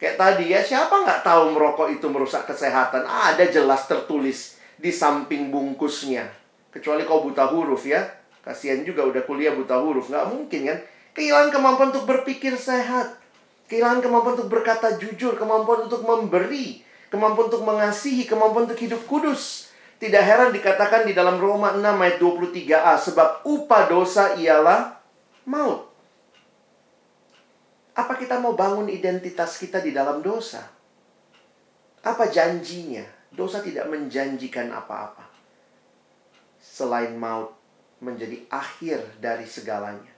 Kayak 0.00 0.16
tadi 0.16 0.48
ya, 0.48 0.64
siapa 0.64 1.04
nggak 1.04 1.20
tahu 1.20 1.52
merokok 1.52 1.92
itu 1.92 2.08
merusak 2.08 2.48
kesehatan? 2.48 3.04
Ada 3.04 3.52
jelas 3.52 3.84
tertulis 3.84 4.56
di 4.80 4.88
samping 4.88 5.52
bungkusnya. 5.52 6.24
Kecuali 6.72 7.04
kau 7.04 7.20
buta 7.20 7.52
huruf 7.52 7.84
ya. 7.84 8.08
Kasihan 8.40 8.80
juga 8.80 9.04
udah 9.04 9.20
kuliah 9.28 9.52
buta 9.52 9.76
huruf. 9.76 10.08
Nggak 10.08 10.26
mungkin 10.32 10.72
kan? 10.72 10.78
Kehilangan 11.12 11.52
kemampuan 11.52 11.88
untuk 11.92 12.08
berpikir 12.08 12.56
sehat. 12.56 13.20
Kehilangan 13.68 14.00
kemampuan 14.00 14.40
untuk 14.40 14.48
berkata 14.48 14.96
jujur, 14.96 15.36
kemampuan 15.36 15.84
untuk 15.84 16.00
memberi, 16.00 16.80
kemampuan 17.12 17.52
untuk 17.52 17.68
mengasihi, 17.68 18.24
kemampuan 18.24 18.64
untuk 18.64 18.80
hidup 18.80 19.04
kudus. 19.04 19.67
Tidak 19.98 20.22
heran 20.22 20.54
dikatakan 20.54 21.10
di 21.10 21.12
dalam 21.12 21.42
Roma 21.42 21.74
6 21.74 21.82
ayat 21.82 22.16
23a, 22.22 22.94
sebab 23.02 23.28
upah 23.42 23.82
dosa 23.90 24.38
ialah 24.38 24.94
maut. 25.50 25.90
Apa 27.98 28.14
kita 28.14 28.38
mau 28.38 28.54
bangun 28.54 28.86
identitas 28.86 29.58
kita 29.58 29.82
di 29.82 29.90
dalam 29.90 30.22
dosa? 30.22 30.62
Apa 32.06 32.30
janjinya? 32.30 33.02
Dosa 33.34 33.58
tidak 33.58 33.90
menjanjikan 33.90 34.70
apa-apa. 34.70 35.26
Selain 36.62 37.18
maut 37.18 37.58
menjadi 37.98 38.46
akhir 38.54 39.02
dari 39.18 39.50
segalanya. 39.50 40.14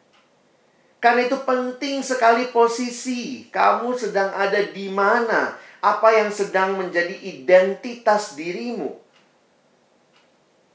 Karena 1.00 1.24
itu 1.24 1.40
penting 1.40 2.04
sekali 2.04 2.52
posisi. 2.52 3.48
Kamu 3.48 3.96
sedang 3.96 4.28
ada 4.36 4.60
di 4.60 4.92
mana? 4.92 5.56
Apa 5.80 6.12
yang 6.12 6.28
sedang 6.28 6.76
menjadi 6.76 7.16
identitas 7.16 8.36
dirimu? 8.36 9.08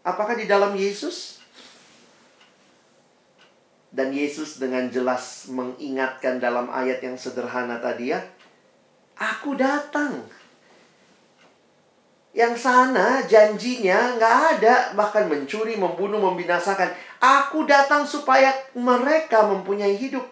Apakah 0.06 0.38
di 0.38 0.46
dalam 0.46 0.78
Yesus? 0.78 1.42
Dan 3.90 4.14
Yesus 4.14 4.62
dengan 4.62 4.86
jelas 4.94 5.50
mengingatkan 5.50 6.38
dalam 6.38 6.70
ayat 6.70 7.02
yang 7.02 7.18
sederhana 7.18 7.82
tadi 7.82 8.14
ya. 8.14 8.22
Aku 9.18 9.58
datang. 9.58 10.30
Yang 12.36 12.68
sana 12.68 13.26
janjinya 13.26 14.20
nggak 14.20 14.36
ada. 14.60 14.76
Bahkan 14.94 15.26
mencuri, 15.32 15.74
membunuh, 15.80 16.22
membinasakan. 16.22 16.92
Aku 17.18 17.66
datang 17.66 18.06
supaya 18.06 18.54
mereka 18.78 19.48
mempunyai 19.48 19.98
hidup. 19.98 20.28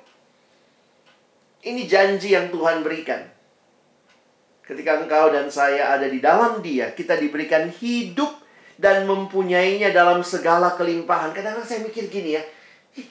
Ini 1.64 1.88
janji 1.88 2.36
yang 2.36 2.52
Tuhan 2.52 2.84
berikan. 2.84 3.24
Ketika 4.68 5.00
engkau 5.00 5.32
dan 5.32 5.48
saya 5.48 5.96
ada 5.96 6.12
di 6.12 6.20
dalam 6.20 6.60
dia, 6.60 6.92
kita 6.92 7.16
diberikan 7.16 7.72
hidup 7.72 8.43
dan 8.78 9.06
mempunyainya 9.06 9.94
dalam 9.94 10.22
segala 10.26 10.74
kelimpahan. 10.74 11.32
Kadang-kadang 11.32 11.68
saya 11.68 11.80
mikir 11.86 12.10
gini 12.10 12.38
ya, 12.38 12.44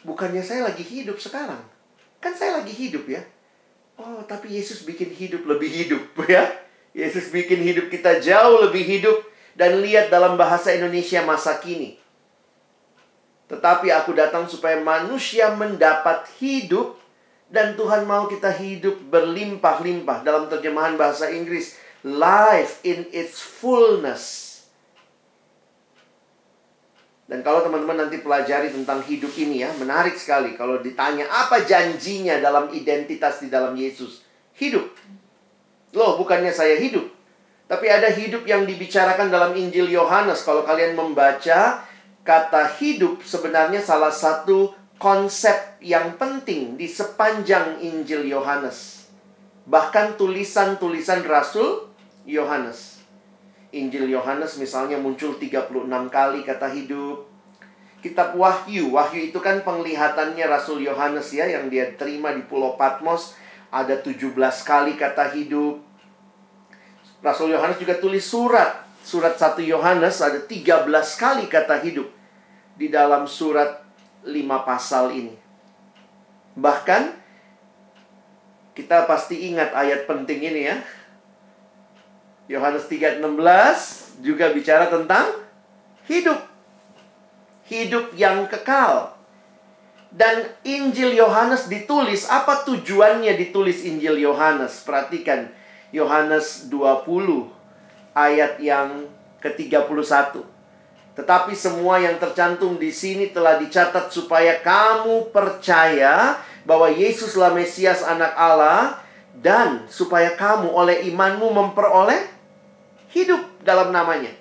bukannya 0.07 0.42
saya 0.42 0.66
lagi 0.66 0.83
hidup 0.83 1.18
sekarang. 1.18 1.61
Kan 2.22 2.35
saya 2.35 2.62
lagi 2.62 2.70
hidup 2.70 3.07
ya. 3.11 3.22
Oh, 3.98 4.25
tapi 4.25 4.55
Yesus 4.55 4.83
bikin 4.87 5.12
hidup 5.12 5.46
lebih 5.46 5.70
hidup 5.70 6.03
ya. 6.31 6.48
Yesus 6.92 7.33
bikin 7.33 7.61
hidup 7.64 7.88
kita 7.88 8.20
jauh 8.20 8.68
lebih 8.68 8.85
hidup 8.85 9.16
dan 9.57 9.81
lihat 9.81 10.12
dalam 10.12 10.37
bahasa 10.37 10.72
Indonesia 10.72 11.25
masa 11.25 11.57
kini. 11.61 11.96
Tetapi 13.48 13.92
aku 13.92 14.16
datang 14.16 14.48
supaya 14.48 14.81
manusia 14.81 15.53
mendapat 15.53 16.25
hidup 16.40 16.96
dan 17.53 17.77
Tuhan 17.77 18.09
mau 18.09 18.25
kita 18.25 18.48
hidup 18.48 18.96
berlimpah-limpah 19.12 20.25
dalam 20.25 20.48
terjemahan 20.48 20.96
bahasa 20.96 21.29
Inggris 21.29 21.77
life 22.01 22.81
in 22.81 23.07
its 23.12 23.38
fullness. 23.38 24.41
Dan 27.32 27.40
kalau 27.40 27.64
teman-teman 27.64 27.96
nanti 27.96 28.20
pelajari 28.20 28.68
tentang 28.68 29.00
hidup 29.08 29.32
ini 29.40 29.64
ya, 29.64 29.72
menarik 29.80 30.20
sekali 30.20 30.52
kalau 30.52 30.84
ditanya 30.84 31.24
apa 31.32 31.64
janjinya 31.64 32.36
dalam 32.36 32.68
identitas 32.76 33.40
di 33.40 33.48
dalam 33.48 33.72
Yesus. 33.72 34.20
Hidup. 34.60 34.84
Loh, 35.96 36.20
bukannya 36.20 36.52
saya 36.52 36.76
hidup. 36.76 37.08
Tapi 37.64 37.88
ada 37.88 38.12
hidup 38.12 38.44
yang 38.44 38.68
dibicarakan 38.68 39.32
dalam 39.32 39.56
Injil 39.56 39.88
Yohanes. 39.88 40.44
Kalau 40.44 40.60
kalian 40.60 40.92
membaca, 40.92 41.80
kata 42.20 42.62
hidup 42.76 43.24
sebenarnya 43.24 43.80
salah 43.80 44.12
satu 44.12 44.76
konsep 45.00 45.80
yang 45.80 46.20
penting 46.20 46.76
di 46.76 46.84
sepanjang 46.84 47.80
Injil 47.80 48.28
Yohanes. 48.28 49.08
Bahkan 49.64 50.20
tulisan-tulisan 50.20 51.24
Rasul 51.24 51.88
Yohanes. 52.28 52.91
Injil 53.72 54.12
Yohanes 54.12 54.61
misalnya 54.61 55.00
muncul 55.00 55.40
36 55.40 55.72
kali 56.12 56.44
kata 56.44 56.68
hidup. 56.76 57.24
Kitab 58.04 58.37
Wahyu, 58.37 58.92
Wahyu 58.92 59.32
itu 59.32 59.40
kan 59.40 59.64
penglihatannya 59.64 60.44
Rasul 60.44 60.85
Yohanes 60.85 61.32
ya 61.32 61.48
yang 61.48 61.72
dia 61.72 61.96
terima 61.96 62.35
di 62.37 62.44
Pulau 62.44 62.76
Patmos 62.76 63.32
ada 63.72 63.96
17 63.96 64.37
kali 64.68 65.00
kata 65.00 65.32
hidup. 65.32 65.80
Rasul 67.24 67.56
Yohanes 67.56 67.80
juga 67.80 67.96
tulis 67.96 68.20
surat. 68.20 68.85
Surat 69.02 69.35
1 69.35 69.64
Yohanes 69.64 70.20
ada 70.20 70.38
13 70.44 70.87
kali 71.16 71.48
kata 71.48 71.80
hidup 71.80 72.06
di 72.76 72.92
dalam 72.92 73.24
surat 73.24 73.82
5 74.22 74.68
pasal 74.68 75.16
ini. 75.16 75.35
Bahkan 76.54 77.02
kita 78.76 79.08
pasti 79.08 79.48
ingat 79.48 79.72
ayat 79.72 80.04
penting 80.04 80.44
ini 80.44 80.68
ya. 80.68 80.76
Yohanes 82.52 82.84
3:16 82.84 84.20
juga 84.20 84.52
bicara 84.52 84.92
tentang 84.92 85.32
hidup. 86.04 86.36
Hidup 87.64 88.12
yang 88.12 88.44
kekal. 88.44 89.16
Dan 90.12 90.44
Injil 90.60 91.16
Yohanes 91.16 91.72
ditulis, 91.72 92.28
apa 92.28 92.68
tujuannya 92.68 93.32
ditulis 93.40 93.80
Injil 93.88 94.20
Yohanes? 94.20 94.84
Perhatikan, 94.84 95.48
Yohanes 95.88 96.68
20 96.68 97.48
ayat 98.12 98.60
yang 98.60 99.08
ke-31. 99.40 100.44
Tetapi 101.16 101.52
semua 101.56 102.00
yang 102.00 102.20
tercantum 102.20 102.76
di 102.76 102.92
sini 102.92 103.32
telah 103.32 103.56
dicatat 103.56 104.12
supaya 104.12 104.60
kamu 104.60 105.32
percaya 105.32 106.40
bahwa 106.68 106.92
Yesuslah 106.92 107.52
Mesias 107.56 108.04
anak 108.04 108.36
Allah 108.36 109.00
dan 109.36 109.88
supaya 109.88 110.36
kamu 110.36 110.68
oleh 110.72 111.08
imanmu 111.08 111.52
memperoleh 111.52 112.31
hidup 113.12 113.62
dalam 113.62 113.92
namanya. 113.92 114.33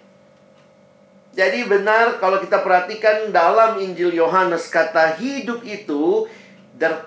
Jadi 1.31 1.63
benar 1.63 2.19
kalau 2.19 2.43
kita 2.43 2.59
perhatikan 2.59 3.31
dalam 3.31 3.79
Injil 3.79 4.11
Yohanes 4.11 4.67
kata 4.67 5.15
hidup 5.15 5.63
itu 5.63 6.27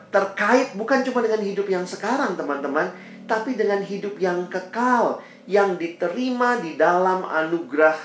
terkait 0.09 0.73
bukan 0.79 1.05
cuma 1.05 1.21
dengan 1.21 1.45
hidup 1.45 1.67
yang 1.69 1.85
sekarang 1.85 2.39
teman-teman, 2.39 2.95
tapi 3.29 3.53
dengan 3.53 3.85
hidup 3.85 4.17
yang 4.17 4.49
kekal 4.49 5.21
yang 5.45 5.77
diterima 5.77 6.57
di 6.63 6.79
dalam 6.79 7.29
anugerah 7.29 7.99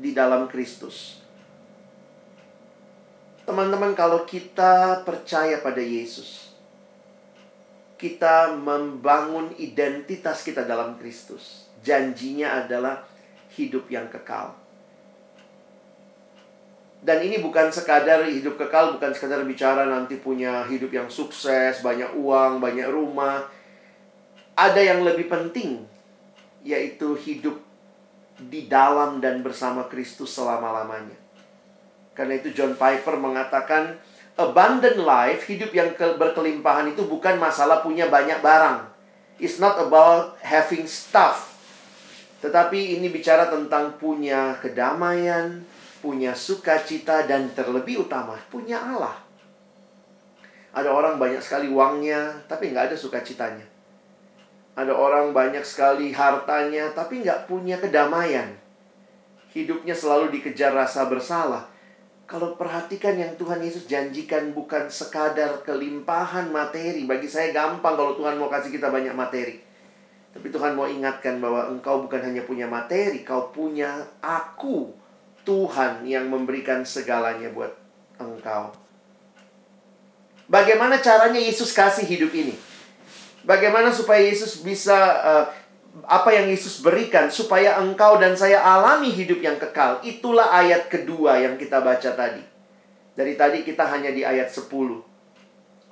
di 0.00 0.16
dalam 0.16 0.48
Kristus. 0.48 1.20
Teman-teman 3.44 3.92
kalau 3.92 4.24
kita 4.24 5.02
percaya 5.04 5.60
pada 5.60 5.82
Yesus, 5.82 6.54
kita 8.00 8.54
membangun 8.54 9.52
identitas 9.60 10.40
kita 10.40 10.64
dalam 10.64 10.96
Kristus. 10.96 11.61
Janjinya 11.82 12.64
adalah 12.64 13.02
hidup 13.52 13.90
yang 13.90 14.06
kekal. 14.08 14.54
Dan 17.02 17.18
ini 17.26 17.42
bukan 17.42 17.66
sekadar 17.74 18.30
hidup 18.30 18.54
kekal, 18.54 18.94
bukan 18.94 19.10
sekadar 19.10 19.42
bicara 19.42 19.90
nanti 19.90 20.22
punya 20.22 20.62
hidup 20.70 20.94
yang 20.94 21.10
sukses, 21.10 21.82
banyak 21.82 22.14
uang, 22.14 22.62
banyak 22.62 22.86
rumah. 22.86 23.42
Ada 24.54 24.78
yang 24.78 25.02
lebih 25.02 25.26
penting, 25.26 25.82
yaitu 26.62 27.18
hidup 27.18 27.58
di 28.38 28.70
dalam 28.70 29.18
dan 29.18 29.42
bersama 29.42 29.90
Kristus 29.90 30.30
selama-lamanya. 30.30 31.18
Karena 32.14 32.38
itu 32.38 32.54
John 32.54 32.78
Piper 32.78 33.18
mengatakan, 33.18 33.98
abundant 34.38 35.02
life, 35.02 35.42
hidup 35.50 35.74
yang 35.74 35.90
berkelimpahan 35.98 36.94
itu 36.94 37.02
bukan 37.10 37.34
masalah 37.34 37.82
punya 37.82 38.06
banyak 38.06 38.38
barang. 38.38 38.78
It's 39.42 39.58
not 39.58 39.74
about 39.80 40.38
having 40.38 40.86
stuff. 40.86 41.50
Tetapi 42.42 42.98
ini 42.98 43.06
bicara 43.06 43.46
tentang 43.46 43.94
punya 44.02 44.58
kedamaian, 44.58 45.62
punya 46.02 46.34
sukacita 46.34 47.22
dan 47.30 47.54
terlebih 47.54 48.02
utama 48.02 48.34
punya 48.50 48.82
Allah. 48.82 49.14
Ada 50.74 50.90
orang 50.90 51.22
banyak 51.22 51.38
sekali 51.38 51.70
uangnya 51.70 52.42
tapi 52.50 52.74
nggak 52.74 52.90
ada 52.90 52.96
sukacitanya. 52.98 53.62
Ada 54.74 54.90
orang 54.90 55.30
banyak 55.30 55.62
sekali 55.62 56.10
hartanya 56.10 56.90
tapi 56.90 57.22
nggak 57.22 57.46
punya 57.46 57.78
kedamaian. 57.78 58.50
Hidupnya 59.54 59.94
selalu 59.94 60.34
dikejar 60.34 60.74
rasa 60.74 61.06
bersalah. 61.06 61.70
Kalau 62.26 62.56
perhatikan 62.56 63.20
yang 63.20 63.36
Tuhan 63.36 63.60
Yesus 63.60 63.84
janjikan 63.84 64.56
bukan 64.56 64.88
sekadar 64.88 65.60
kelimpahan 65.62 66.48
materi. 66.48 67.04
Bagi 67.04 67.28
saya 67.28 67.52
gampang 67.52 67.92
kalau 67.92 68.16
Tuhan 68.16 68.40
mau 68.40 68.48
kasih 68.48 68.72
kita 68.72 68.88
banyak 68.88 69.12
materi. 69.12 69.60
Tapi 70.32 70.48
Tuhan 70.48 70.72
mau 70.72 70.88
ingatkan 70.88 71.38
bahwa 71.38 71.68
engkau 71.68 72.08
bukan 72.08 72.24
hanya 72.24 72.42
punya 72.48 72.64
materi, 72.64 73.20
kau 73.20 73.52
punya 73.52 74.08
aku 74.24 74.88
Tuhan 75.44 76.08
yang 76.08 76.32
memberikan 76.32 76.86
segalanya 76.88 77.52
buat 77.52 77.76
engkau. 78.16 78.72
Bagaimana 80.48 81.00
caranya 81.04 81.40
Yesus 81.40 81.76
kasih 81.76 82.08
hidup 82.08 82.32
ini? 82.32 82.56
Bagaimana 83.44 83.92
supaya 83.92 84.22
Yesus 84.22 84.62
bisa 84.62 84.96
uh, 85.20 85.44
apa 86.08 86.32
yang 86.32 86.48
Yesus 86.48 86.80
berikan 86.80 87.28
supaya 87.28 87.76
engkau 87.84 88.16
dan 88.16 88.32
saya 88.32 88.64
alami 88.64 89.12
hidup 89.12 89.44
yang 89.44 89.60
kekal. 89.60 90.00
Itulah 90.00 90.48
ayat 90.48 90.88
kedua 90.88 91.36
yang 91.36 91.60
kita 91.60 91.84
baca 91.84 92.16
tadi. 92.16 92.40
Dari 93.12 93.36
tadi 93.36 93.60
kita 93.60 93.84
hanya 93.92 94.08
di 94.08 94.24
ayat 94.24 94.48
10. 94.48 95.11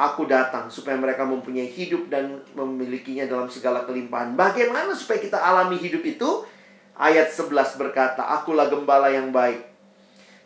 Aku 0.00 0.24
datang 0.24 0.72
supaya 0.72 0.96
mereka 0.96 1.28
mempunyai 1.28 1.68
hidup 1.68 2.08
dan 2.08 2.40
memilikinya 2.56 3.28
dalam 3.28 3.52
segala 3.52 3.84
kelimpahan. 3.84 4.32
Bagaimana 4.32 4.96
supaya 4.96 5.20
kita 5.20 5.36
alami 5.36 5.76
hidup 5.76 6.00
itu? 6.00 6.48
Ayat 6.96 7.28
11 7.28 7.76
berkata, 7.76 8.24
Akulah 8.24 8.72
gembala 8.72 9.12
yang 9.12 9.28
baik. 9.28 9.60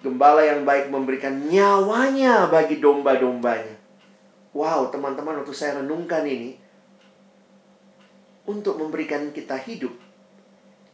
Gembala 0.02 0.42
yang 0.42 0.66
baik 0.66 0.90
memberikan 0.90 1.46
nyawanya 1.46 2.50
bagi 2.50 2.82
domba-dombanya. 2.82 3.78
Wow, 4.50 4.90
teman-teman, 4.90 5.38
waktu 5.38 5.54
saya 5.54 5.78
renungkan 5.82 6.26
ini, 6.26 6.58
untuk 8.46 8.74
memberikan 8.76 9.30
kita 9.30 9.54
hidup, 9.54 9.94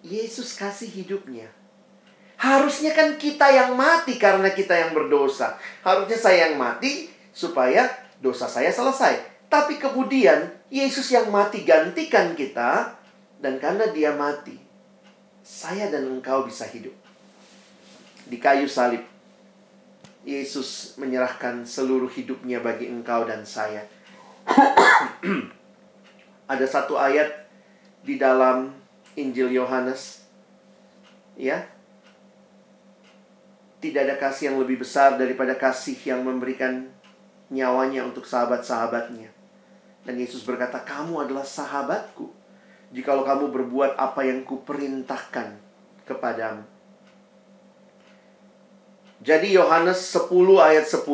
Yesus 0.04 0.56
kasih 0.56 0.88
hidupnya. 0.88 1.48
Harusnya 2.40 2.96
kan 2.96 3.20
kita 3.20 3.52
yang 3.52 3.76
mati 3.76 4.16
karena 4.16 4.48
kita 4.52 4.72
yang 4.72 4.96
berdosa. 4.96 5.60
Harusnya 5.84 6.16
saya 6.16 6.48
yang 6.48 6.56
mati 6.56 7.12
supaya 7.36 7.84
dosa 8.20 8.46
saya 8.46 8.70
selesai. 8.70 9.18
Tapi 9.50 9.82
kemudian 9.82 10.46
Yesus 10.70 11.10
yang 11.10 11.32
mati 11.34 11.66
gantikan 11.66 12.38
kita 12.38 12.94
dan 13.42 13.58
karena 13.58 13.90
dia 13.90 14.14
mati, 14.14 14.54
saya 15.42 15.90
dan 15.90 16.06
engkau 16.06 16.46
bisa 16.46 16.68
hidup. 16.68 16.94
Di 18.30 18.38
kayu 18.38 18.70
salib, 18.70 19.02
Yesus 20.22 20.94
menyerahkan 21.00 21.66
seluruh 21.66 22.06
hidupnya 22.12 22.62
bagi 22.62 22.86
engkau 22.86 23.26
dan 23.26 23.42
saya. 23.42 23.82
Ada 26.52 26.66
satu 26.68 26.94
ayat 26.94 27.50
di 28.04 28.20
dalam 28.20 28.70
Injil 29.18 29.50
Yohanes, 29.50 30.22
ya, 31.34 31.66
tidak 33.80 34.02
ada 34.06 34.16
kasih 34.20 34.52
yang 34.52 34.58
lebih 34.60 34.84
besar 34.84 35.16
daripada 35.16 35.56
kasih 35.56 35.96
yang 36.04 36.20
memberikan 36.20 36.92
nyawanya 37.50 38.06
untuk 38.06 38.24
sahabat-sahabatnya. 38.24 39.28
Dan 40.06 40.14
Yesus 40.16 40.46
berkata, 40.46 40.80
"Kamu 40.80 41.20
adalah 41.20 41.44
sahabatku." 41.44 42.40
jikalau 42.90 43.22
kamu 43.22 43.54
berbuat 43.54 43.94
apa 43.94 44.26
yang 44.26 44.42
kuperintahkan 44.42 45.54
kepadamu. 46.06 46.66
Jadi 49.20 49.54
Yohanes 49.54 50.00
10 50.10 50.58
ayat 50.58 50.86
10 50.88 51.06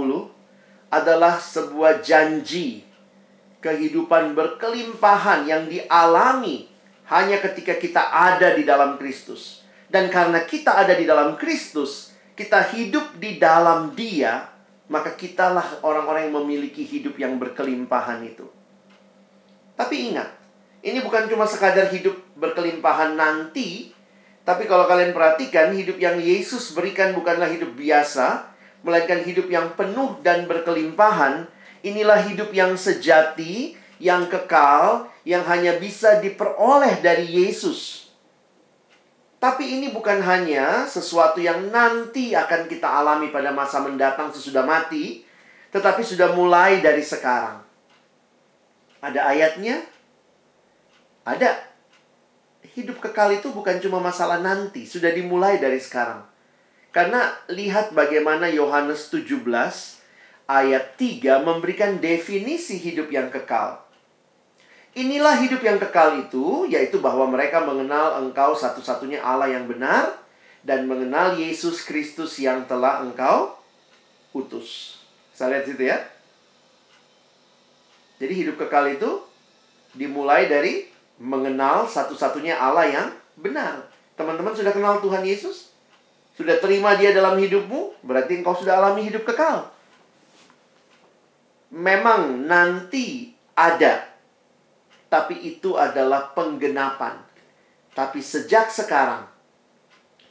adalah 0.89 1.37
sebuah 1.37 2.01
janji 2.01 2.87
kehidupan 3.61 4.33
berkelimpahan 4.39 5.45
yang 5.45 5.67
dialami 5.67 6.71
hanya 7.11 7.43
ketika 7.43 7.75
kita 7.77 8.03
ada 8.15 8.55
di 8.55 8.63
dalam 8.63 8.95
Kristus. 8.97 9.67
Dan 9.87 10.11
karena 10.11 10.43
kita 10.43 10.79
ada 10.79 10.95
di 10.95 11.07
dalam 11.07 11.35
Kristus, 11.39 12.15
kita 12.35 12.63
hidup 12.75 13.19
di 13.19 13.39
dalam 13.39 13.95
Dia, 13.95 14.47
maka 14.87 15.15
kitalah 15.19 15.83
orang-orang 15.83 16.31
yang 16.31 16.37
memiliki 16.43 16.87
hidup 16.87 17.19
yang 17.19 17.39
berkelimpahan 17.43 18.23
itu. 18.23 18.47
Tapi 19.75 20.15
ingat, 20.15 20.31
ini 20.81 21.03
bukan 21.03 21.27
cuma 21.27 21.45
sekadar 21.45 21.91
hidup 21.91 22.15
berkelimpahan 22.39 23.19
nanti, 23.19 23.97
tapi 24.47 24.71
kalau 24.71 24.87
kalian 24.87 25.11
perhatikan, 25.11 25.75
hidup 25.75 25.99
yang 25.99 26.23
Yesus 26.23 26.71
berikan 26.71 27.11
bukanlah 27.19 27.51
hidup 27.51 27.75
biasa, 27.75 28.55
melainkan 28.87 29.27
hidup 29.27 29.51
yang 29.51 29.75
penuh 29.75 30.23
dan 30.23 30.47
berkelimpahan. 30.47 31.51
Inilah 31.83 32.23
hidup 32.31 32.55
yang 32.55 32.79
sejati, 32.79 33.75
yang 33.99 34.31
kekal, 34.31 35.11
yang 35.27 35.43
hanya 35.51 35.75
bisa 35.83 36.23
diperoleh 36.23 37.03
dari 37.03 37.27
Yesus. 37.27 38.06
Tapi 39.47 39.79
ini 39.79 39.95
bukan 39.95 40.19
hanya 40.27 40.91
sesuatu 40.91 41.39
yang 41.39 41.71
nanti 41.71 42.35
akan 42.35 42.67
kita 42.67 42.83
alami 42.83 43.31
pada 43.31 43.55
masa 43.55 43.79
mendatang 43.79 44.27
sesudah 44.35 44.67
mati, 44.67 45.23
tetapi 45.71 46.03
sudah 46.03 46.35
mulai 46.35 46.83
dari 46.83 46.99
sekarang. 46.99 47.63
Ada 48.99 49.23
ayatnya, 49.31 49.87
ada. 51.23 51.63
Hidup 52.75 52.99
kekal 52.99 53.39
itu 53.39 53.55
bukan 53.55 53.79
cuma 53.79 54.03
masalah 54.03 54.43
nanti, 54.43 54.83
sudah 54.83 55.15
dimulai 55.15 55.63
dari 55.63 55.79
sekarang. 55.79 56.27
Karena 56.91 57.31
lihat 57.47 57.95
bagaimana 57.95 58.51
Yohanes 58.51 59.15
17 59.15 59.47
ayat 60.51 60.99
3 60.99 61.47
memberikan 61.47 62.03
definisi 62.03 62.83
hidup 62.83 63.15
yang 63.15 63.31
kekal. 63.31 63.86
Inilah 64.97 65.37
hidup 65.45 65.61
yang 65.61 65.77
kekal 65.77 66.17
itu, 66.25 66.65
yaitu 66.73 67.05
bahwa 67.05 67.29
mereka 67.29 67.61
mengenal 67.61 68.17
engkau 68.25 68.57
satu-satunya 68.57 69.21
Allah 69.21 69.53
yang 69.53 69.69
benar 69.69 70.17
dan 70.65 70.89
mengenal 70.89 71.37
Yesus 71.37 71.85
Kristus 71.85 72.41
yang 72.41 72.65
telah 72.65 73.05
engkau 73.05 73.61
utus. 74.33 74.97
Saya 75.37 75.61
lihat 75.61 75.65
situ 75.69 75.85
ya. 75.85 76.01
Jadi 78.17 78.33
hidup 78.41 78.57
kekal 78.57 78.89
itu 78.97 79.21
dimulai 79.93 80.49
dari 80.49 80.89
mengenal 81.21 81.85
satu-satunya 81.85 82.57
Allah 82.57 82.89
yang 82.89 83.09
benar. 83.37 83.93
Teman-teman 84.17 84.57
sudah 84.57 84.73
kenal 84.73 85.05
Tuhan 85.05 85.29
Yesus? 85.29 85.77
Sudah 86.41 86.57
terima 86.57 86.97
dia 86.97 87.13
dalam 87.13 87.37
hidupmu? 87.37 88.01
Berarti 88.01 88.41
engkau 88.41 88.57
sudah 88.57 88.81
alami 88.81 89.05
hidup 89.05 89.29
kekal. 89.29 89.69
Memang 91.69 92.49
nanti 92.49 93.37
ada. 93.53 94.16
Tapi 95.07 95.39
itu 95.47 95.79
adalah 95.79 96.35
penggenapan. 96.35 97.23
Tapi 97.95 98.21
sejak 98.21 98.69
sekarang, 98.69 99.25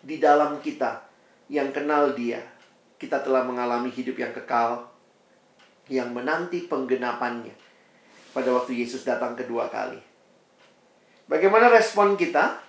di 0.05 0.21
dalam 0.21 0.61
kita 0.61 1.01
yang 1.49 1.73
kenal 1.73 2.13
dia, 2.13 2.43
kita 3.01 3.23
telah 3.26 3.41
mengalami 3.41 3.89
hidup 3.89 4.19
yang 4.19 4.34
kekal, 4.36 4.86
yang 5.89 6.13
menanti 6.13 6.65
penggenapannya 6.69 7.53
pada 8.36 8.49
waktu 8.51 8.84
Yesus 8.84 9.07
datang 9.07 9.34
kedua 9.34 9.71
kali. 9.71 9.97
Bagaimana 11.26 11.71
respon 11.71 12.19
kita? 12.19 12.61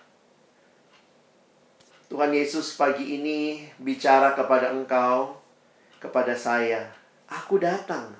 Tuhan 2.06 2.30
Yesus 2.30 2.78
pagi 2.78 3.18
ini 3.18 3.66
bicara 3.82 4.32
kepada 4.38 4.70
engkau, 4.70 5.42
kepada 5.98 6.38
saya. 6.38 6.86
Aku 7.26 7.58
datang 7.58 8.14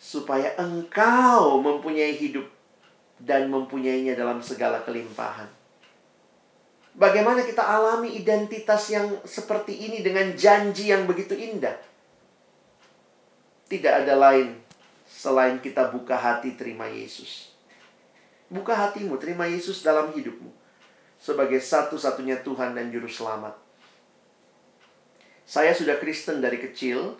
supaya 0.00 0.56
engkau 0.56 1.60
mempunyai 1.60 2.16
hidup 2.16 2.55
dan 3.20 3.48
mempunyainya 3.48 4.12
dalam 4.16 4.44
segala 4.44 4.84
kelimpahan. 4.84 5.48
Bagaimana 6.96 7.44
kita 7.44 7.60
alami 7.60 8.16
identitas 8.16 8.88
yang 8.88 9.20
seperti 9.28 9.84
ini 9.84 10.00
dengan 10.00 10.32
janji 10.32 10.88
yang 10.88 11.04
begitu 11.04 11.36
indah? 11.36 11.76
Tidak 13.68 13.92
ada 14.04 14.16
lain 14.16 14.56
selain 15.04 15.60
kita 15.60 15.92
buka 15.92 16.16
hati 16.16 16.56
terima 16.56 16.88
Yesus. 16.88 17.52
Buka 18.48 18.72
hatimu, 18.72 19.20
terima 19.20 19.44
Yesus 19.44 19.84
dalam 19.84 20.14
hidupmu 20.14 20.48
sebagai 21.20 21.58
satu-satunya 21.58 22.40
Tuhan 22.44 22.76
dan 22.76 22.92
Juru 22.92 23.08
Selamat. 23.08 23.56
Saya 25.46 25.72
sudah 25.72 25.98
Kristen 25.98 26.42
dari 26.42 26.58
kecil. 26.58 27.18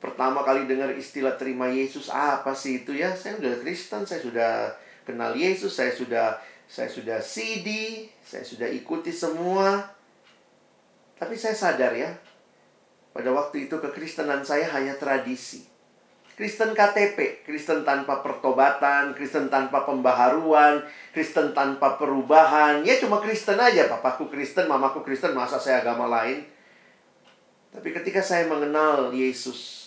Pertama 0.00 0.40
kali 0.40 0.64
dengar 0.64 0.88
istilah 0.96 1.36
terima 1.36 1.68
Yesus, 1.68 2.08
apa 2.08 2.56
sih 2.56 2.80
itu 2.82 2.96
ya? 2.96 3.12
Saya 3.12 3.36
sudah 3.36 3.54
Kristen, 3.60 4.02
saya 4.08 4.20
sudah 4.24 4.52
kenal 5.04 5.36
Yesus, 5.36 5.76
saya 5.76 5.92
sudah 5.92 6.40
saya 6.64 6.88
sudah 6.88 7.20
CD, 7.20 7.68
saya 8.24 8.40
sudah 8.40 8.64
ikuti 8.72 9.12
semua. 9.12 9.92
Tapi 11.20 11.36
saya 11.36 11.52
sadar 11.52 11.92
ya, 11.92 12.16
pada 13.12 13.28
waktu 13.28 13.68
itu 13.68 13.76
kekristenan 13.76 14.40
saya 14.40 14.72
hanya 14.72 14.96
tradisi. 14.96 15.68
Kristen 16.40 16.72
KTP, 16.72 17.44
Kristen 17.44 17.84
tanpa 17.84 18.24
pertobatan, 18.24 19.12
Kristen 19.12 19.52
tanpa 19.52 19.84
pembaharuan, 19.84 20.80
Kristen 21.12 21.52
tanpa 21.52 22.00
perubahan. 22.00 22.80
Ya 22.80 22.96
cuma 22.96 23.20
Kristen 23.20 23.60
aja, 23.60 23.84
papaku 23.92 24.32
Kristen, 24.32 24.64
mamaku 24.64 25.04
Kristen, 25.04 25.36
masa 25.36 25.60
saya 25.60 25.84
agama 25.84 26.08
lain? 26.08 26.48
Tapi 27.76 27.92
ketika 27.92 28.24
saya 28.24 28.48
mengenal 28.48 29.12
Yesus, 29.12 29.79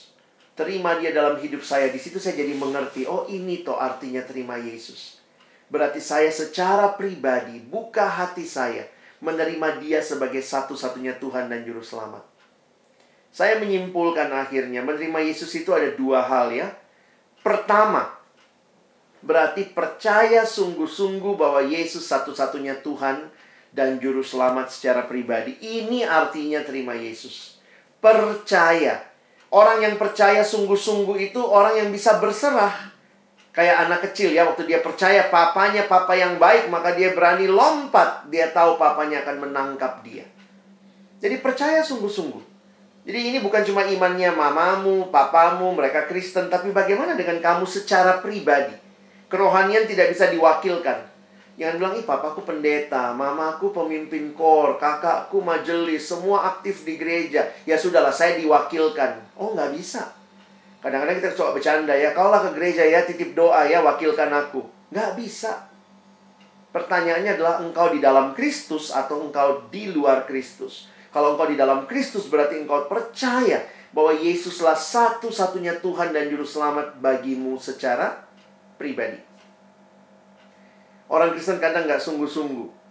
terima 0.54 0.98
dia 1.02 1.14
dalam 1.14 1.38
hidup 1.42 1.66
saya, 1.66 1.90
di 1.90 1.98
situ 1.98 2.22
saya 2.22 2.38
jadi 2.38 2.54
mengerti, 2.54 3.10
oh 3.10 3.26
ini 3.30 3.66
toh 3.66 3.78
artinya 3.78 4.22
terima 4.22 4.58
Yesus. 4.58 5.22
Berarti 5.70 5.98
saya 5.98 6.30
secara 6.30 6.94
pribadi 6.94 7.58
buka 7.58 8.06
hati 8.06 8.46
saya 8.46 8.86
menerima 9.24 9.80
dia 9.82 10.04
sebagai 10.04 10.44
satu-satunya 10.44 11.18
Tuhan 11.18 11.50
dan 11.50 11.64
Juru 11.64 11.82
Selamat. 11.82 12.22
Saya 13.34 13.58
menyimpulkan 13.58 14.30
akhirnya 14.30 14.86
menerima 14.86 15.26
Yesus 15.26 15.50
itu 15.58 15.74
ada 15.74 15.90
dua 15.98 16.22
hal 16.22 16.54
ya. 16.54 16.70
Pertama, 17.42 18.14
berarti 19.26 19.74
percaya 19.74 20.46
sungguh-sungguh 20.46 21.34
bahwa 21.34 21.66
Yesus 21.66 22.06
satu-satunya 22.06 22.86
Tuhan 22.86 23.34
dan 23.74 23.98
Juru 23.98 24.22
Selamat 24.22 24.70
secara 24.70 25.10
pribadi. 25.10 25.58
Ini 25.58 26.06
artinya 26.06 26.62
terima 26.62 26.94
Yesus. 26.94 27.58
Percaya. 27.98 29.13
Orang 29.54 29.86
yang 29.86 30.02
percaya 30.02 30.42
sungguh-sungguh 30.42 31.30
itu 31.30 31.38
orang 31.38 31.78
yang 31.78 31.90
bisa 31.94 32.18
berserah 32.18 32.94
Kayak 33.54 33.86
anak 33.86 34.00
kecil 34.10 34.34
ya, 34.34 34.50
waktu 34.50 34.66
dia 34.66 34.82
percaya 34.82 35.30
papanya 35.30 35.86
papa 35.86 36.18
yang 36.18 36.42
baik, 36.42 36.74
maka 36.74 36.98
dia 36.98 37.14
berani 37.14 37.46
lompat. 37.46 38.26
Dia 38.34 38.50
tahu 38.50 38.82
papanya 38.82 39.22
akan 39.22 39.46
menangkap 39.46 40.02
dia. 40.02 40.26
Jadi 41.22 41.38
percaya 41.38 41.86
sungguh-sungguh. 41.86 42.42
Jadi 43.06 43.20
ini 43.30 43.38
bukan 43.46 43.62
cuma 43.62 43.86
imannya 43.86 44.34
mamamu, 44.34 45.14
papamu, 45.14 45.70
mereka 45.78 46.10
Kristen, 46.10 46.50
tapi 46.50 46.74
bagaimana 46.74 47.14
dengan 47.14 47.38
kamu 47.38 47.70
secara 47.70 48.26
pribadi? 48.26 48.74
Kerohanian 49.30 49.86
tidak 49.86 50.10
bisa 50.18 50.34
diwakilkan. 50.34 51.13
Jangan 51.54 51.78
bilang, 51.78 51.94
ih 51.94 52.06
papaku 52.06 52.42
pendeta, 52.42 53.14
mamaku 53.14 53.70
pemimpin 53.70 54.34
kor, 54.34 54.82
kakakku 54.82 55.38
majelis, 55.38 56.02
semua 56.02 56.50
aktif 56.50 56.82
di 56.82 56.98
gereja. 56.98 57.46
Ya 57.70 57.78
sudahlah, 57.78 58.10
saya 58.10 58.42
diwakilkan. 58.42 59.38
Oh, 59.38 59.54
nggak 59.54 59.70
bisa. 59.78 60.18
Kadang-kadang 60.82 61.22
kita 61.22 61.30
suka 61.38 61.54
bercanda 61.54 61.94
ya, 61.94 62.12
kaulah 62.18 62.42
ke 62.42 62.58
gereja 62.58 62.82
ya, 62.82 63.06
titip 63.06 63.38
doa 63.38 63.70
ya, 63.70 63.86
wakilkan 63.86 64.34
aku. 64.34 64.66
Nggak 64.90 65.14
bisa. 65.14 65.70
Pertanyaannya 66.74 67.38
adalah 67.38 67.62
engkau 67.62 67.94
di 67.94 68.02
dalam 68.02 68.34
Kristus 68.34 68.90
atau 68.90 69.22
engkau 69.22 69.70
di 69.70 69.94
luar 69.94 70.26
Kristus. 70.26 70.90
Kalau 71.14 71.38
engkau 71.38 71.46
di 71.46 71.54
dalam 71.54 71.86
Kristus 71.86 72.26
berarti 72.26 72.58
engkau 72.58 72.90
percaya 72.90 73.62
bahwa 73.94 74.18
Yesuslah 74.18 74.74
satu-satunya 74.74 75.78
Tuhan 75.78 76.10
dan 76.10 76.26
Juru 76.34 76.50
Selamat 76.50 76.98
bagimu 76.98 77.62
secara 77.62 78.26
pribadi. 78.82 79.33
Orang 81.14 81.38
Kristen 81.38 81.62
kadang 81.62 81.86
nggak 81.86 82.02
sungguh-sungguh. 82.02 82.82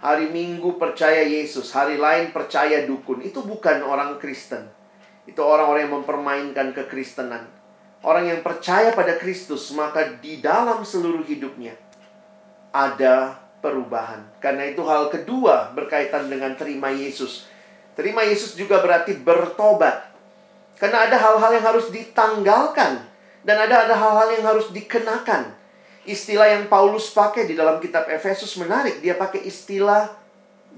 Hari 0.00 0.32
Minggu 0.32 0.80
percaya 0.80 1.20
Yesus, 1.28 1.76
hari 1.76 2.00
lain 2.00 2.32
percaya 2.32 2.88
dukun. 2.88 3.20
Itu 3.20 3.44
bukan 3.44 3.84
orang 3.84 4.16
Kristen. 4.16 4.64
Itu 5.28 5.44
orang-orang 5.44 5.84
yang 5.84 5.94
mempermainkan 6.00 6.72
kekristenan. 6.72 7.44
Orang 8.00 8.32
yang 8.32 8.40
percaya 8.40 8.96
pada 8.96 9.20
Kristus, 9.20 9.68
maka 9.76 10.16
di 10.24 10.40
dalam 10.40 10.88
seluruh 10.88 11.20
hidupnya 11.28 11.76
ada 12.72 13.36
perubahan. 13.60 14.24
Karena 14.40 14.72
itu 14.72 14.80
hal 14.88 15.12
kedua 15.12 15.76
berkaitan 15.76 16.32
dengan 16.32 16.56
terima 16.56 16.88
Yesus. 16.88 17.44
Terima 17.92 18.24
Yesus 18.24 18.56
juga 18.56 18.80
berarti 18.80 19.20
bertobat. 19.20 20.16
Karena 20.80 21.08
ada 21.08 21.16
hal-hal 21.20 21.60
yang 21.60 21.66
harus 21.76 21.92
ditanggalkan 21.92 23.04
dan 23.44 23.56
ada 23.56 23.84
ada 23.84 23.94
hal-hal 23.96 24.28
yang 24.32 24.44
harus 24.48 24.72
dikenakan. 24.72 25.65
Istilah 26.06 26.48
yang 26.54 26.70
Paulus 26.70 27.10
pakai 27.10 27.50
di 27.50 27.58
dalam 27.58 27.82
kitab 27.82 28.06
Efesus 28.06 28.54
menarik. 28.56 29.02
Dia 29.02 29.18
pakai 29.18 29.42
istilah 29.42 30.14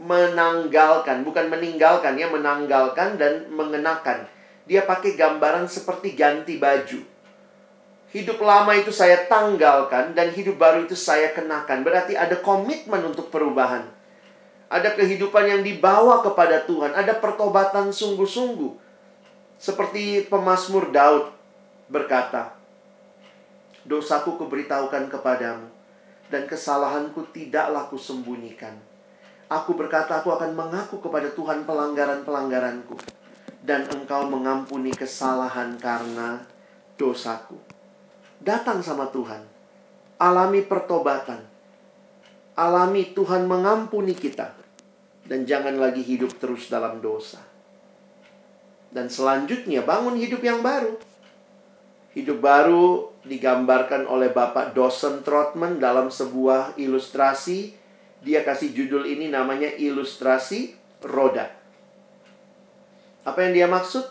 menanggalkan, 0.01 1.21
bukan 1.23 1.53
meninggalkan 1.53 2.17
ya, 2.17 2.33
menanggalkan 2.33 3.21
dan 3.21 3.53
mengenakan 3.53 4.25
dia 4.69 4.85
pakai 4.85 5.17
gambaran 5.17 5.65
seperti 5.65 6.13
ganti 6.13 6.61
baju. 6.61 7.01
Hidup 8.13 8.39
lama 8.45 8.73
itu 8.77 8.93
saya 8.93 9.25
tanggalkan 9.25 10.13
dan 10.13 10.29
hidup 10.37 10.61
baru 10.61 10.85
itu 10.85 10.97
saya 10.97 11.33
kenakan. 11.33 11.81
Berarti 11.81 12.13
ada 12.13 12.37
komitmen 12.37 13.01
untuk 13.09 13.33
perubahan. 13.33 13.89
Ada 14.69 14.93
kehidupan 14.93 15.49
yang 15.49 15.63
dibawa 15.65 16.21
kepada 16.21 16.61
Tuhan, 16.69 16.93
ada 16.93 17.17
pertobatan 17.17 17.89
sungguh-sungguh. 17.89 18.77
Seperti 19.57 20.29
pemazmur 20.29 20.93
Daud 20.93 21.33
berkata, 21.89 22.53
"Dosaku 23.89 24.37
kuberitahukan 24.37 25.09
kepadamu 25.09 25.67
dan 26.29 26.45
kesalahanku 26.45 27.33
tidaklah 27.33 27.89
kusembunyikan. 27.89 28.77
Aku 29.49 29.73
berkata 29.73 30.21
aku 30.21 30.29
akan 30.29 30.53
mengaku 30.53 31.01
kepada 31.01 31.33
Tuhan 31.33 31.65
pelanggaran-pelanggaranku." 31.65 33.19
dan 33.69 33.85
engkau 33.91 34.25
mengampuni 34.25 34.89
kesalahan 34.97 35.77
karena 35.77 36.41
dosaku. 36.97 37.61
Datang 38.41 38.81
sama 38.81 39.13
Tuhan. 39.13 39.45
Alami 40.17 40.65
pertobatan. 40.65 41.45
Alami 42.57 43.13
Tuhan 43.13 43.45
mengampuni 43.45 44.17
kita. 44.17 44.57
Dan 45.29 45.45
jangan 45.45 45.77
lagi 45.77 46.01
hidup 46.01 46.41
terus 46.41 46.73
dalam 46.73 47.05
dosa. 47.05 47.45
Dan 48.89 49.13
selanjutnya 49.13 49.85
bangun 49.85 50.17
hidup 50.17 50.41
yang 50.41 50.65
baru. 50.65 50.97
Hidup 52.19 52.43
baru 52.43 53.15
digambarkan 53.23 54.11
oleh 54.11 54.35
Bapak 54.35 54.75
Dosen 54.75 55.23
Trotman 55.23 55.79
dalam 55.79 56.11
sebuah 56.11 56.75
ilustrasi. 56.75 57.79
Dia 58.27 58.43
kasih 58.43 58.75
judul 58.75 59.07
ini 59.07 59.31
namanya 59.31 59.71
ilustrasi 59.79 60.75
roda. 61.07 61.47
Apa 63.23 63.47
yang 63.47 63.55
dia 63.55 63.69
maksud? 63.71 64.03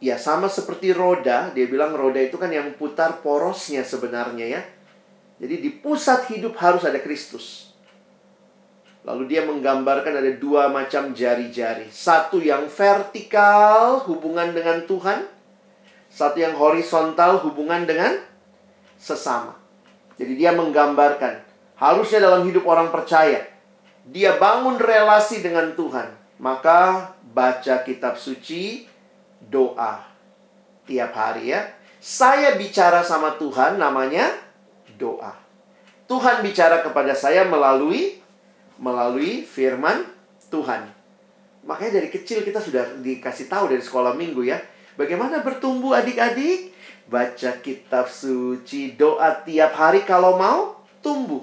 Ya 0.00 0.16
sama 0.16 0.48
seperti 0.48 0.96
roda, 0.96 1.52
dia 1.52 1.68
bilang 1.68 1.92
roda 1.92 2.16
itu 2.16 2.40
kan 2.40 2.48
yang 2.48 2.72
putar 2.80 3.20
porosnya 3.20 3.84
sebenarnya 3.84 4.46
ya. 4.48 4.62
Jadi 5.36 5.60
di 5.60 5.68
pusat 5.84 6.32
hidup 6.32 6.56
harus 6.56 6.88
ada 6.88 6.96
Kristus. 6.96 7.76
Lalu 9.04 9.36
dia 9.36 9.44
menggambarkan 9.44 10.16
ada 10.16 10.32
dua 10.32 10.72
macam 10.72 11.12
jari-jari. 11.12 11.92
Satu 11.92 12.40
yang 12.40 12.72
vertikal 12.72 14.00
hubungan 14.08 14.56
dengan 14.56 14.88
Tuhan. 14.88 15.39
Satu 16.10 16.42
yang 16.42 16.58
horizontal 16.58 17.38
hubungan 17.46 17.86
dengan 17.86 18.18
sesama. 18.98 19.54
Jadi 20.18 20.36
dia 20.36 20.52
menggambarkan. 20.52 21.40
Harusnya 21.78 22.20
dalam 22.20 22.44
hidup 22.44 22.66
orang 22.66 22.92
percaya. 22.92 23.46
Dia 24.04 24.36
bangun 24.36 24.76
relasi 24.76 25.40
dengan 25.40 25.72
Tuhan. 25.72 26.12
Maka 26.42 27.14
baca 27.30 27.86
kitab 27.86 28.18
suci, 28.18 28.84
doa 29.40 30.10
tiap 30.90 31.14
hari 31.14 31.54
ya. 31.54 31.70
Saya 32.02 32.58
bicara 32.58 33.06
sama 33.06 33.38
Tuhan 33.38 33.78
namanya 33.78 34.26
doa. 34.98 35.36
Tuhan 36.10 36.42
bicara 36.42 36.82
kepada 36.82 37.14
saya 37.14 37.46
melalui 37.46 38.18
melalui 38.80 39.46
firman 39.46 40.02
Tuhan. 40.50 40.90
Makanya 41.62 42.02
dari 42.02 42.08
kecil 42.10 42.42
kita 42.42 42.58
sudah 42.58 42.98
dikasih 42.98 43.46
tahu 43.46 43.70
dari 43.70 43.84
sekolah 43.84 44.16
minggu 44.16 44.42
ya. 44.42 44.58
Bagaimana 45.00 45.40
bertumbuh 45.40 45.96
adik-adik? 45.96 46.76
Baca 47.08 47.56
kitab 47.64 48.12
suci, 48.12 48.92
doa 49.00 49.32
tiap 49.48 49.72
hari 49.72 50.04
kalau 50.04 50.36
mau 50.36 50.84
tumbuh. 51.00 51.40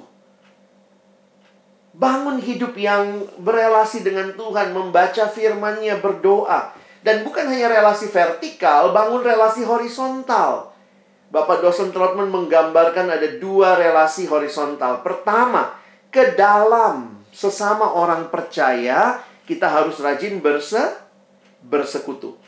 Bangun 1.97 2.37
hidup 2.37 2.77
yang 2.77 3.25
berelasi 3.41 4.05
dengan 4.05 4.37
Tuhan, 4.37 4.77
membaca 4.77 5.25
firman-Nya, 5.25 5.97
berdoa. 5.97 6.69
Dan 7.01 7.25
bukan 7.25 7.49
hanya 7.49 7.73
relasi 7.73 8.13
vertikal, 8.13 8.93
bangun 8.93 9.25
relasi 9.25 9.65
horizontal. 9.65 10.77
Bapak 11.33 11.65
dosen 11.65 11.89
Trotman 11.89 12.29
menggambarkan 12.29 13.09
ada 13.09 13.41
dua 13.41 13.73
relasi 13.73 14.29
horizontal. 14.29 15.01
Pertama, 15.01 15.73
ke 16.13 16.37
dalam 16.37 17.25
sesama 17.33 17.89
orang 17.89 18.29
percaya, 18.29 19.17
kita 19.49 19.65
harus 19.65 19.97
rajin 19.97 20.37
berse 20.45 20.93
bersekutu. 21.65 22.46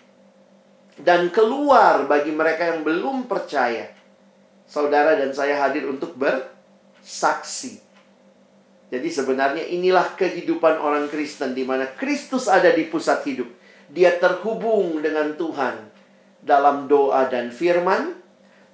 Dan 1.00 1.32
keluar 1.32 2.06
bagi 2.12 2.36
mereka 2.36 2.76
yang 2.76 2.84
belum 2.84 3.32
percaya. 3.32 3.88
Saudara 4.68 5.16
dan 5.16 5.32
saya 5.32 5.58
hadir 5.66 5.88
untuk 5.88 6.14
bersaksi. 6.20 7.80
Jadi 8.90 9.10
sebenarnya 9.10 9.64
inilah 9.70 10.18
kehidupan 10.18 10.82
orang 10.82 11.08
Kristen 11.08 11.54
di 11.54 11.62
mana 11.62 11.88
Kristus 11.94 12.50
ada 12.50 12.74
di 12.74 12.90
pusat 12.90 13.22
hidup. 13.26 13.50
Dia 13.90 14.18
terhubung 14.18 15.02
dengan 15.02 15.34
Tuhan 15.38 15.90
dalam 16.42 16.90
doa 16.90 17.26
dan 17.30 17.54
firman, 17.54 18.18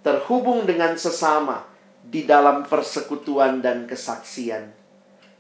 terhubung 0.04 0.64
dengan 0.64 0.96
sesama 0.96 1.68
di 2.00 2.24
dalam 2.24 2.64
persekutuan 2.64 3.60
dan 3.60 3.88
kesaksian. 3.90 4.72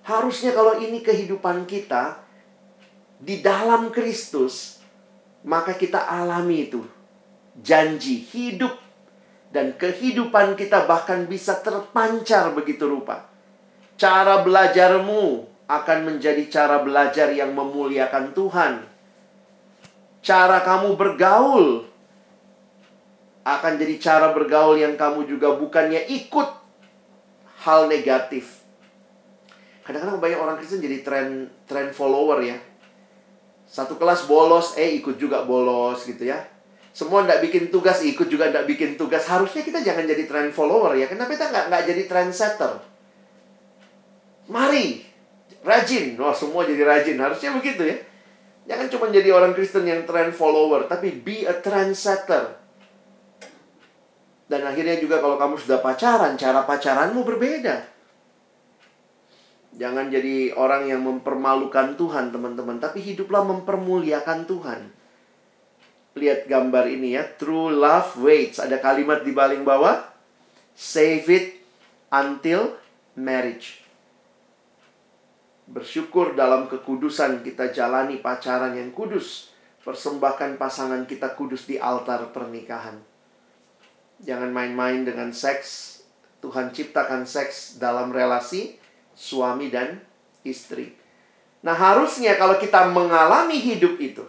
Harusnya 0.05 0.53
kalau 0.53 0.77
ini 0.77 1.01
kehidupan 1.01 1.65
kita 1.65 2.21
di 3.17 3.39
dalam 3.41 3.89
Kristus, 3.89 4.84
maka 5.45 5.77
kita 5.77 6.01
alami 6.01 6.67
itu. 6.67 6.81
Janji 7.55 8.19
hidup 8.19 8.75
dan 9.55 9.79
kehidupan 9.79 10.59
kita 10.59 10.83
bahkan 10.83 11.23
bisa 11.23 11.63
terpancar 11.63 12.51
begitu 12.51 12.83
rupa 12.83 13.31
Cara 13.95 14.43
belajarmu 14.43 15.47
akan 15.71 15.99
menjadi 16.03 16.43
cara 16.51 16.83
belajar 16.83 17.31
yang 17.31 17.55
memuliakan 17.55 18.35
Tuhan. 18.35 18.83
Cara 20.19 20.59
kamu 20.59 20.99
bergaul 20.99 21.87
akan 23.47 23.73
jadi 23.79 23.95
cara 24.01 24.35
bergaul 24.35 24.75
yang 24.75 24.99
kamu 24.99 25.31
juga 25.31 25.55
bukannya 25.55 26.11
ikut 26.11 26.49
hal 27.63 27.87
negatif. 27.87 28.67
Kadang-kadang 29.87 30.19
banyak 30.19 30.39
orang 30.43 30.57
Kristen 30.59 30.83
jadi 30.83 30.99
tren 30.99 31.47
tren 31.63 31.95
follower 31.95 32.43
ya. 32.43 32.59
Satu 33.65 33.97
kelas 33.97 34.29
bolos, 34.29 34.77
eh 34.77 34.95
ikut 35.01 35.17
juga 35.17 35.43
bolos 35.43 36.05
gitu 36.05 36.29
ya. 36.29 36.41
Semua 36.95 37.27
ndak 37.27 37.43
bikin 37.43 37.67
tugas, 37.73 37.99
ikut 38.05 38.31
juga 38.31 38.47
ndak 38.47 38.69
bikin 38.71 38.95
tugas. 38.95 39.27
Harusnya 39.27 39.65
kita 39.65 39.83
jangan 39.83 40.07
jadi 40.07 40.23
tren 40.29 40.53
follower 40.55 40.95
ya. 40.95 41.11
Kenapa 41.11 41.35
kita 41.35 41.51
nggak 41.51 41.65
nggak 41.67 41.83
jadi 41.91 42.03
trendsetter? 42.07 42.71
Mari, 44.47 45.03
rajin. 45.65 46.15
Wah, 46.21 46.31
semua 46.31 46.63
jadi 46.63 46.85
rajin. 46.85 47.17
Harusnya 47.19 47.51
begitu 47.51 47.83
ya. 47.83 47.97
Jangan 48.65 48.87
cuma 48.89 49.05
jadi 49.13 49.29
orang 49.29 49.53
Kristen 49.53 49.85
yang 49.85 50.07
trend 50.09 50.33
follower, 50.33 50.89
tapi 50.89 51.13
be 51.13 51.45
a 51.45 51.53
trendsetter. 51.53 52.57
Dan 54.45 54.61
akhirnya 54.61 54.97
juga 55.01 55.21
kalau 55.21 55.37
kamu 55.37 55.57
sudah 55.57 55.81
pacaran, 55.81 56.37
cara 56.37 56.65
pacaranmu 56.65 57.21
berbeda. 57.25 57.94
Jangan 59.75 60.07
jadi 60.07 60.55
orang 60.55 60.87
yang 60.87 61.03
mempermalukan 61.03 61.99
Tuhan, 61.99 62.31
teman-teman. 62.31 62.79
Tapi 62.79 63.03
hiduplah 63.03 63.43
mempermuliakan 63.43 64.47
Tuhan. 64.47 64.81
Lihat 66.15 66.47
gambar 66.47 66.87
ini 66.87 67.19
ya. 67.19 67.27
True 67.35 67.75
love 67.75 68.15
waits. 68.23 68.63
Ada 68.63 68.79
kalimat 68.79 69.27
di 69.27 69.35
paling 69.35 69.67
bawah. 69.67 69.99
Save 70.71 71.27
it 71.27 71.47
until 72.07 72.79
marriage. 73.19 73.83
Bersyukur 75.67 76.39
dalam 76.39 76.71
kekudusan 76.71 77.43
kita 77.43 77.75
jalani 77.75 78.23
pacaran 78.23 78.79
yang 78.79 78.95
kudus. 78.95 79.51
Persembahkan 79.83 80.55
pasangan 80.55 81.03
kita 81.03 81.35
kudus 81.35 81.67
di 81.67 81.75
altar 81.75 82.31
pernikahan. 82.31 82.95
Jangan 84.23 84.55
main-main 84.55 85.03
dengan 85.03 85.35
seks. 85.35 85.99
Tuhan 86.39 86.71
ciptakan 86.71 87.27
seks 87.27 87.75
dalam 87.75 88.15
relasi 88.15 88.84
suami 89.15 89.71
dan 89.71 90.03
istri. 90.43 90.93
Nah, 91.65 91.73
harusnya 91.73 92.37
kalau 92.37 92.61
kita 92.61 92.91
mengalami 92.93 93.57
hidup 93.57 93.97
itu, 93.97 94.21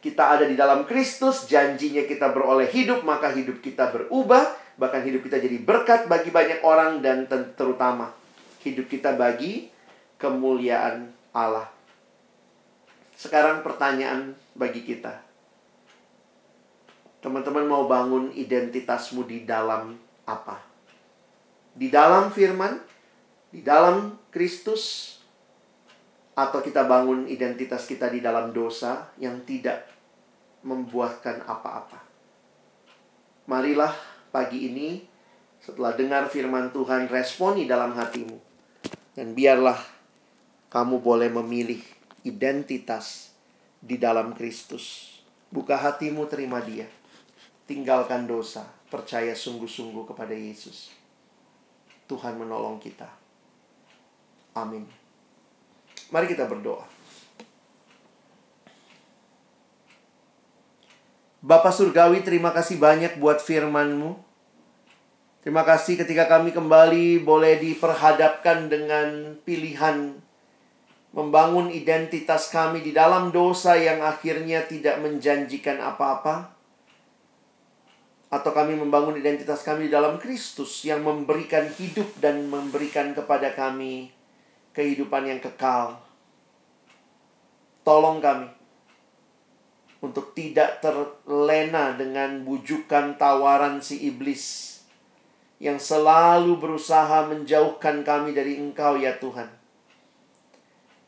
kita 0.00 0.38
ada 0.38 0.48
di 0.48 0.56
dalam 0.56 0.88
Kristus, 0.88 1.44
janjinya 1.44 2.08
kita 2.08 2.32
beroleh 2.32 2.70
hidup, 2.72 3.04
maka 3.04 3.28
hidup 3.34 3.60
kita 3.60 3.92
berubah, 3.92 4.48
bahkan 4.80 5.04
hidup 5.04 5.28
kita 5.28 5.36
jadi 5.36 5.60
berkat 5.60 6.08
bagi 6.08 6.32
banyak 6.32 6.64
orang 6.64 7.04
dan 7.04 7.28
terutama 7.28 8.10
hidup 8.64 8.88
kita 8.88 9.12
bagi 9.14 9.68
kemuliaan 10.16 11.12
Allah. 11.34 11.68
Sekarang 13.18 13.62
pertanyaan 13.62 14.34
bagi 14.56 14.82
kita. 14.82 15.22
Teman-teman 17.22 17.70
mau 17.70 17.86
bangun 17.86 18.34
identitasmu 18.34 19.22
di 19.22 19.46
dalam 19.46 19.94
apa? 20.26 20.58
Di 21.78 21.86
dalam 21.86 22.34
firman? 22.34 22.91
Di 23.52 23.60
dalam 23.60 24.16
Kristus? 24.32 25.14
Atau 26.32 26.64
kita 26.64 26.88
bangun 26.88 27.28
identitas 27.28 27.84
kita 27.84 28.08
di 28.08 28.24
dalam 28.24 28.56
dosa 28.56 29.12
yang 29.20 29.44
tidak 29.44 29.84
membuahkan 30.64 31.44
apa-apa? 31.44 32.00
Marilah 33.52 33.92
pagi 34.32 34.72
ini 34.72 35.04
setelah 35.60 35.92
dengar 35.92 36.32
firman 36.32 36.72
Tuhan 36.72 37.12
responi 37.12 37.68
dalam 37.68 37.92
hatimu. 37.92 38.40
Dan 39.12 39.36
biarlah 39.36 39.76
kamu 40.72 41.04
boleh 41.04 41.28
memilih 41.28 41.84
identitas 42.24 43.36
di 43.76 44.00
dalam 44.00 44.32
Kristus. 44.32 45.12
Buka 45.52 45.76
hatimu 45.76 46.24
terima 46.32 46.64
dia. 46.64 46.88
Tinggalkan 47.68 48.24
dosa. 48.24 48.64
Percaya 48.88 49.36
sungguh-sungguh 49.36 50.08
kepada 50.08 50.32
Yesus. 50.32 50.88
Tuhan 52.08 52.40
menolong 52.40 52.80
kita. 52.80 53.21
Amin. 54.52 54.84
Mari 56.12 56.28
kita 56.28 56.44
berdoa. 56.44 56.84
Bapak 61.42 61.74
Surgawi, 61.74 62.22
terima 62.22 62.54
kasih 62.54 62.78
banyak 62.78 63.18
buat 63.18 63.42
firman-Mu. 63.42 64.14
Terima 65.42 65.66
kasih 65.66 65.98
ketika 65.98 66.30
kami 66.30 66.54
kembali 66.54 67.18
boleh 67.26 67.58
diperhadapkan 67.58 68.70
dengan 68.70 69.34
pilihan 69.42 70.22
membangun 71.10 71.68
identitas 71.68 72.46
kami 72.48 72.80
di 72.80 72.94
dalam 72.94 73.34
dosa 73.34 73.74
yang 73.74 74.00
akhirnya 74.06 74.64
tidak 74.64 75.02
menjanjikan 75.02 75.82
apa-apa, 75.82 76.54
atau 78.32 78.50
kami 78.54 78.78
membangun 78.80 79.20
identitas 79.20 79.60
kami 79.60 79.90
di 79.90 79.92
dalam 79.92 80.16
Kristus 80.16 80.88
yang 80.88 81.04
memberikan 81.04 81.68
hidup 81.68 82.16
dan 82.16 82.48
memberikan 82.48 83.12
kepada 83.12 83.52
kami 83.52 84.21
kehidupan 84.72 85.28
yang 85.28 85.40
kekal. 85.40 86.00
Tolong 87.86 88.18
kami 88.20 88.48
untuk 90.02 90.34
tidak 90.34 90.82
terlena 90.82 91.94
dengan 91.94 92.42
bujukan 92.42 93.14
tawaran 93.14 93.78
si 93.78 94.02
iblis 94.08 94.78
yang 95.62 95.78
selalu 95.78 96.58
berusaha 96.58 97.30
menjauhkan 97.30 98.02
kami 98.02 98.34
dari 98.34 98.58
Engkau, 98.58 98.98
ya 98.98 99.14
Tuhan 99.14 99.62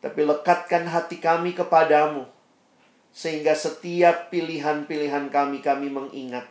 tapi 0.05 0.21
lekatkan 0.21 0.85
hati 0.85 1.17
kami 1.17 1.57
kepadamu, 1.57 2.29
sehingga 3.09 3.57
setiap 3.57 4.29
pilihan-pilihan 4.29 5.33
kami, 5.33 5.65
kami 5.65 5.89
mengingat. 5.89 6.45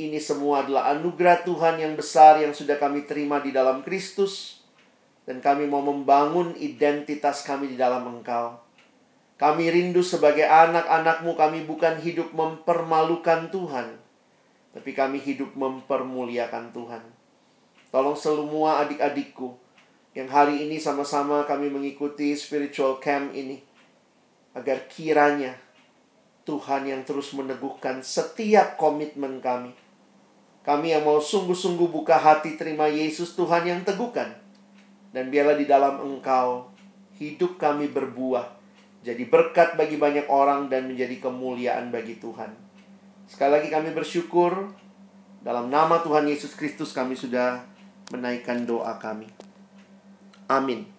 Ini 0.00 0.16
semua 0.16 0.64
adalah 0.64 0.96
anugerah 0.96 1.44
Tuhan 1.44 1.76
yang 1.76 2.00
besar 2.00 2.40
yang 2.40 2.56
sudah 2.56 2.80
kami 2.80 3.04
terima 3.04 3.36
di 3.44 3.52
dalam 3.52 3.84
Kristus, 3.84 4.59
dan 5.30 5.38
kami 5.38 5.70
mau 5.70 5.78
membangun 5.78 6.58
identitas 6.58 7.46
kami 7.46 7.70
di 7.70 7.76
dalam 7.78 8.02
Engkau. 8.02 8.58
Kami 9.38 9.70
rindu 9.70 10.02
sebagai 10.02 10.42
anak-anakmu, 10.42 11.38
kami 11.38 11.62
bukan 11.70 12.02
hidup 12.02 12.34
mempermalukan 12.34 13.46
Tuhan, 13.54 13.94
tapi 14.74 14.90
kami 14.90 15.22
hidup 15.22 15.54
mempermuliakan 15.54 16.74
Tuhan. 16.74 17.06
Tolong 17.94 18.18
semua 18.18 18.82
adik-adikku, 18.82 19.54
yang 20.18 20.26
hari 20.26 20.66
ini 20.66 20.82
sama-sama 20.82 21.46
kami 21.46 21.70
mengikuti 21.70 22.34
spiritual 22.34 22.98
camp 22.98 23.30
ini 23.30 23.62
agar 24.58 24.90
kiranya 24.90 25.54
Tuhan 26.42 26.90
yang 26.90 27.06
terus 27.06 27.30
meneguhkan 27.38 28.02
setiap 28.02 28.74
komitmen 28.74 29.38
kami. 29.38 29.78
Kami 30.66 30.90
yang 30.90 31.06
mau 31.06 31.22
sungguh-sungguh 31.22 31.86
buka 31.86 32.18
hati 32.18 32.58
terima 32.58 32.90
Yesus 32.90 33.38
Tuhan 33.38 33.62
yang 33.62 33.86
teguhkan. 33.86 34.39
Dan 35.10 35.30
biarlah 35.30 35.58
di 35.58 35.66
dalam 35.66 36.02
Engkau 36.02 36.70
hidup 37.18 37.58
kami 37.60 37.90
berbuah. 37.90 38.58
Jadi 39.00 39.24
berkat 39.30 39.78
bagi 39.78 39.96
banyak 39.96 40.28
orang 40.28 40.68
dan 40.68 40.90
menjadi 40.90 41.30
kemuliaan 41.30 41.88
bagi 41.88 42.20
Tuhan. 42.20 42.52
Sekali 43.30 43.62
lagi 43.62 43.68
kami 43.70 43.94
bersyukur 43.94 44.74
dalam 45.40 45.70
nama 45.70 46.02
Tuhan 46.02 46.26
Yesus 46.26 46.52
Kristus 46.58 46.90
kami 46.90 47.14
sudah 47.14 47.62
menaikkan 48.10 48.66
doa 48.66 48.98
kami. 48.98 49.30
Amin. 50.50 50.89